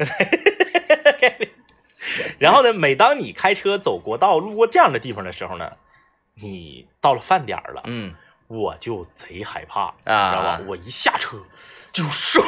[2.40, 5.74] 然后呢，每当你开车走国道路过这样的地方的时候呢，
[6.34, 8.14] 你到了饭点儿了，嗯
[8.48, 10.60] 我就贼害怕，啊知道吧？
[10.66, 11.38] 我一下车
[11.92, 12.40] 就唰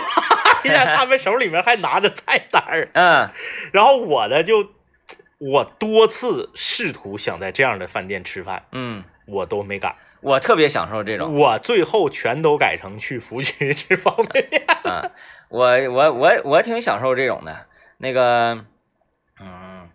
[0.64, 3.30] 一下，他们手里面还拿着菜单儿， 嗯
[3.72, 4.70] 然后我呢就
[5.38, 11.34] 我多次试图想在这样的饭店吃饭，嗯，我都没敢，我特别享受这种。
[11.34, 14.62] 我最后全都改成去福区吃方便面。
[14.84, 15.10] 嗯，
[15.48, 17.66] 我我我我挺享受这种的。
[17.98, 18.64] 那个，
[19.40, 19.88] 嗯，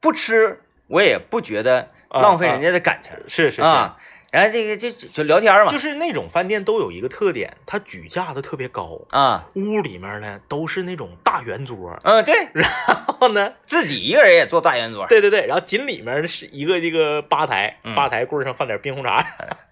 [0.00, 1.90] 不吃我也不觉得
[2.20, 3.96] 浪费人家的感情是是是，啊。
[4.30, 19.22] 然后这个就就就聊天嘛，就是那种饭店都有一个特点，它举架子特别高，啊，屋里面呢都是那种大圆桌，嗯，对然后呢，自己一个人也坐大圆桌，对对对，然后紧里面是一个这个吧台，嗯吧台柜上放点冰红茶，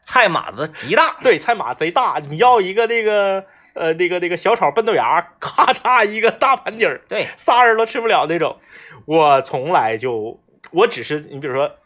[0.03, 8.59] 菜码子极大， 对，菜码贼大，你要一个那个呃那个那个小炒笨豆芽，咔嚓一个大盘底儿，对，仨人都吃不了那种。
[9.07, 10.39] 我从来就，
[10.71, 11.77] 我只是你比如说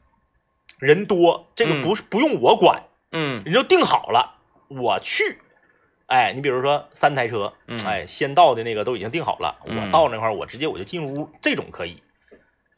[0.85, 4.37] 人多，这个嗯不是、不用我管，嗯人就定好了，
[4.69, 5.39] 我去。
[6.07, 12.03] 哎，你比如说三台车，嗯哎，先到的那个都已经定好了，嗯我到那块儿，我直接我就进屋，这种可以。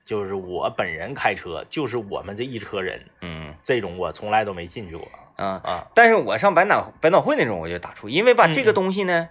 [0.05, 5.61] 就是我本人开车，就是我们这一车人，嗯这种我从来都没进去过啊。
[5.65, 5.91] 啊。
[5.97, 9.29] 但是我上百脑百脑汇那种我就打怵，因为吧嗯这个东西呢，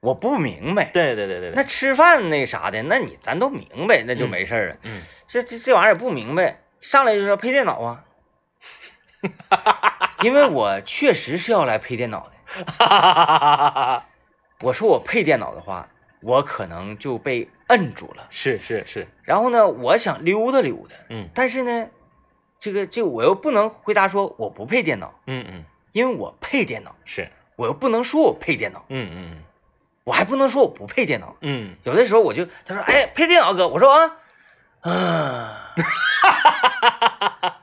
[0.00, 0.84] 我不明白。
[0.84, 4.76] 对对对对对，那吃饭那啥的，那你咱都明白，那就没事儿了。
[4.84, 8.04] 嗯，这这这玩意儿也不明白，上来就说配电脑啊，
[10.22, 12.64] 因为我确实是要来配电脑的。
[12.66, 14.06] 哈哈哈哈哈！
[14.60, 15.88] 我说我配电脑的话，
[16.20, 18.26] 我可能就被摁住了。
[18.30, 21.88] 是是是，然后呢，我想溜达溜达，嗯但是呢，
[22.58, 29.42] 这个这个我又不能回答说我不配电脑，嗯嗯，因为我配电脑，是，我又不能说我配电脑，嗯嗯
[30.02, 31.36] 我还不能说我不配电脑。
[31.42, 34.16] 嗯有的时候我就他说哎配电脑哥，我说啊
[34.80, 35.74] 啊，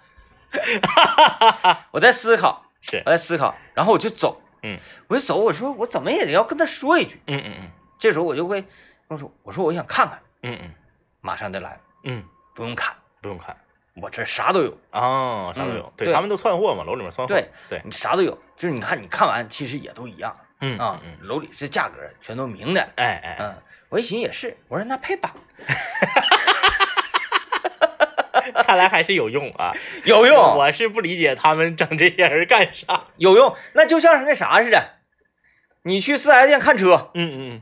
[1.91, 3.01] 我在思考，是。
[3.05, 4.77] 我，在思考，然后我就走，嗯。
[5.07, 7.21] 我就走，我说我怎么也得要跟他说一句。
[7.27, 7.69] 嗯嗯嗯。
[7.99, 8.63] 这时候我就会
[9.07, 10.71] 我说我说我想看看，嗯嗯。
[11.21, 12.23] 马上就来，嗯，
[12.55, 13.55] 不用看，不用看，
[13.95, 20.35] 我这啥都有，啊，啥都有，对他们都窜货嘛，楼里面窜货，对对，你啥都有，就是你看你看完其实也都一样。
[20.61, 23.55] 嗯啊，嗯，楼里这价格全都明的，哎哎，嗯，
[23.89, 25.33] 我一寻也是，我说那配吧，
[28.67, 29.71] 看来还是有用啊，
[30.03, 34.89] 有用，我是不理解他们整这些人干啥，有用，那就像是那啥似的，
[35.83, 37.61] 你去四 S 店看车，嗯嗯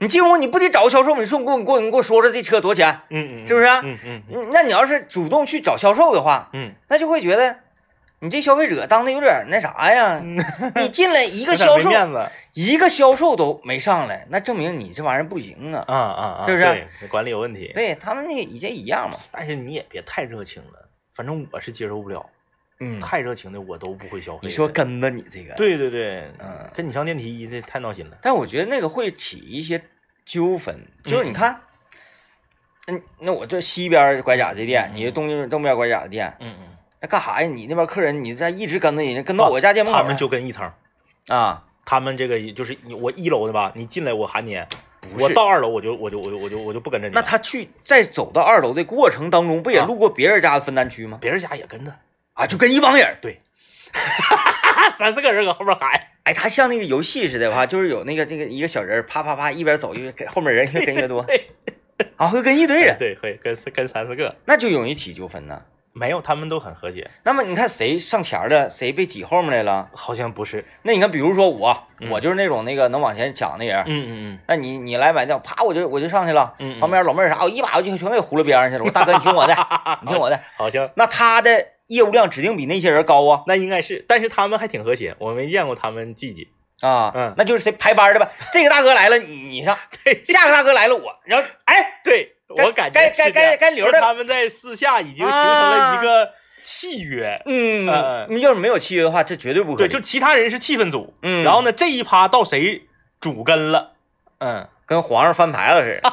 [0.00, 1.20] 你进屋你不得找个销售吗？
[1.20, 3.00] 你说你给我你给我你给我说说这车多少钱？
[3.10, 4.48] 嗯嗯，是不是嗯嗯。
[4.52, 7.58] 那你要是主动去找销售的话，嗯，那就会觉得
[8.22, 10.20] 你这消费者当的有点那啥呀。
[10.76, 15.82] 你进来一一个销售，面子，一个销售都没上来，那证明你这玩意儿不行啊。
[15.88, 16.64] 啊啊啊，是不是
[17.00, 19.18] 对，管理有问题，对他们那以前一样嘛。
[19.32, 22.28] 但是你也别太热情了，反正我是接受不了，
[22.80, 24.40] 嗯，太热情的我都不会消费。
[24.42, 25.54] 你说跟着你这个，。
[25.54, 28.18] 对对对，嗯跟你上电梯这太闹心了。
[28.20, 29.82] 但我觉得那个会起一些
[30.26, 31.58] 纠纷，就是你看，
[32.86, 36.69] 嗯，那我这西边拐角这店，嗯你这东京东边拐角的店，嗯嗯，
[37.02, 37.48] 那干啥呀？
[37.48, 40.70] 你那边客人你这一直跟着人家，跟到我家店门口来，他们就跟一层，
[41.28, 44.62] 啊，他们这个就是你我一楼的吧，你进来我喊你，
[45.18, 47.14] 我到二楼我就我就我就我就我就不跟着你。
[47.14, 51.18] 那他去在走到二楼的过程当中，不也啊路过别人家的分担区吗？
[51.22, 51.94] 别人家也跟着，
[52.34, 53.16] 啊，就跟一帮人。
[53.22, 53.40] 对，
[54.92, 55.90] 三四个人搁后面喊，
[56.24, 61.46] 哎，他像那个游戏似的哈，就是有那个那个一个小人啪啪啪一边走一边跟后面人越跟越多，对
[62.16, 65.62] 啊，会跟一堆人，对，会跟跟三四个，那就容易起纠纷呢。
[65.92, 69.88] 没有，他们都很和谐，那么你看谁上前儿的，谁被挤后面来了？
[69.94, 73.82] 好像不是，那你看，比如说我，嗯我就是那种那个能往前抢的人。
[73.86, 78.84] 嗯嗯嗯那你你来买掉，啪我就我就上去了，嗯嗯旁边老妹儿啥，我一把我就全给糊了边上去了。
[78.84, 79.54] 我大哥，你听我的，
[80.02, 80.40] 你听我的。
[80.56, 86.48] 好像那他的业务量指定比那些人高啊那应该是，但是他们还挺和谐，我没见过他们积极。
[86.80, 88.30] 啊，嗯那就是谁排班的呗。
[88.52, 89.74] 这个大哥来了，你你上；
[90.26, 91.16] 下个大哥来了，我。
[91.24, 96.30] 然后哎，对该 我感觉该该该该留着他们在私下已经形成了一个
[96.62, 97.40] 契约。
[97.46, 97.86] 嗯，
[98.40, 102.82] 要是没有契约的话，这绝对不可对，就其他人是气氛组，嗯，然后呢，这一趴到谁
[103.20, 103.92] 主跟了，
[104.38, 106.10] 嗯，跟皇上翻牌了似的。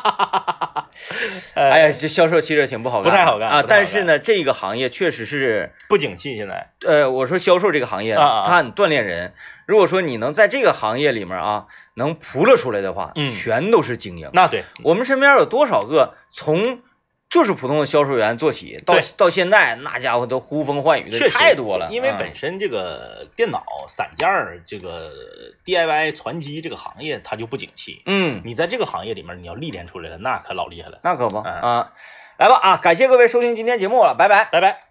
[1.55, 3.63] 哎 哎呀，这销售其实挺不好干，不太好干啊。
[3.67, 9.33] 但是呢，这个行业确实是，不景气现在，呃，我说销售这个行业它很锻炼人。
[9.65, 11.65] 如果说你能在这个行业里面啊，
[11.97, 14.29] 能扑了出来的话，嗯全都是精英。
[14.33, 16.79] 那对，我们身边有多少个从
[17.29, 21.89] 就是普通的销售员做起，到到现在那家伙都呼风唤雨的太多了。
[21.91, 25.11] 因为嗯本身这个电脑散件儿、这个
[25.65, 30.99] DIY 传机这个行业它就不景气，嗯，你在这个行业里面你要历练出来了，那可老厉害了。
[31.03, 31.93] 那可不嗯啊。
[32.37, 32.77] 来吧啊！
[32.77, 34.47] 感谢各位收听今天节目了，拜拜。
[34.51, 34.86] 拜拜。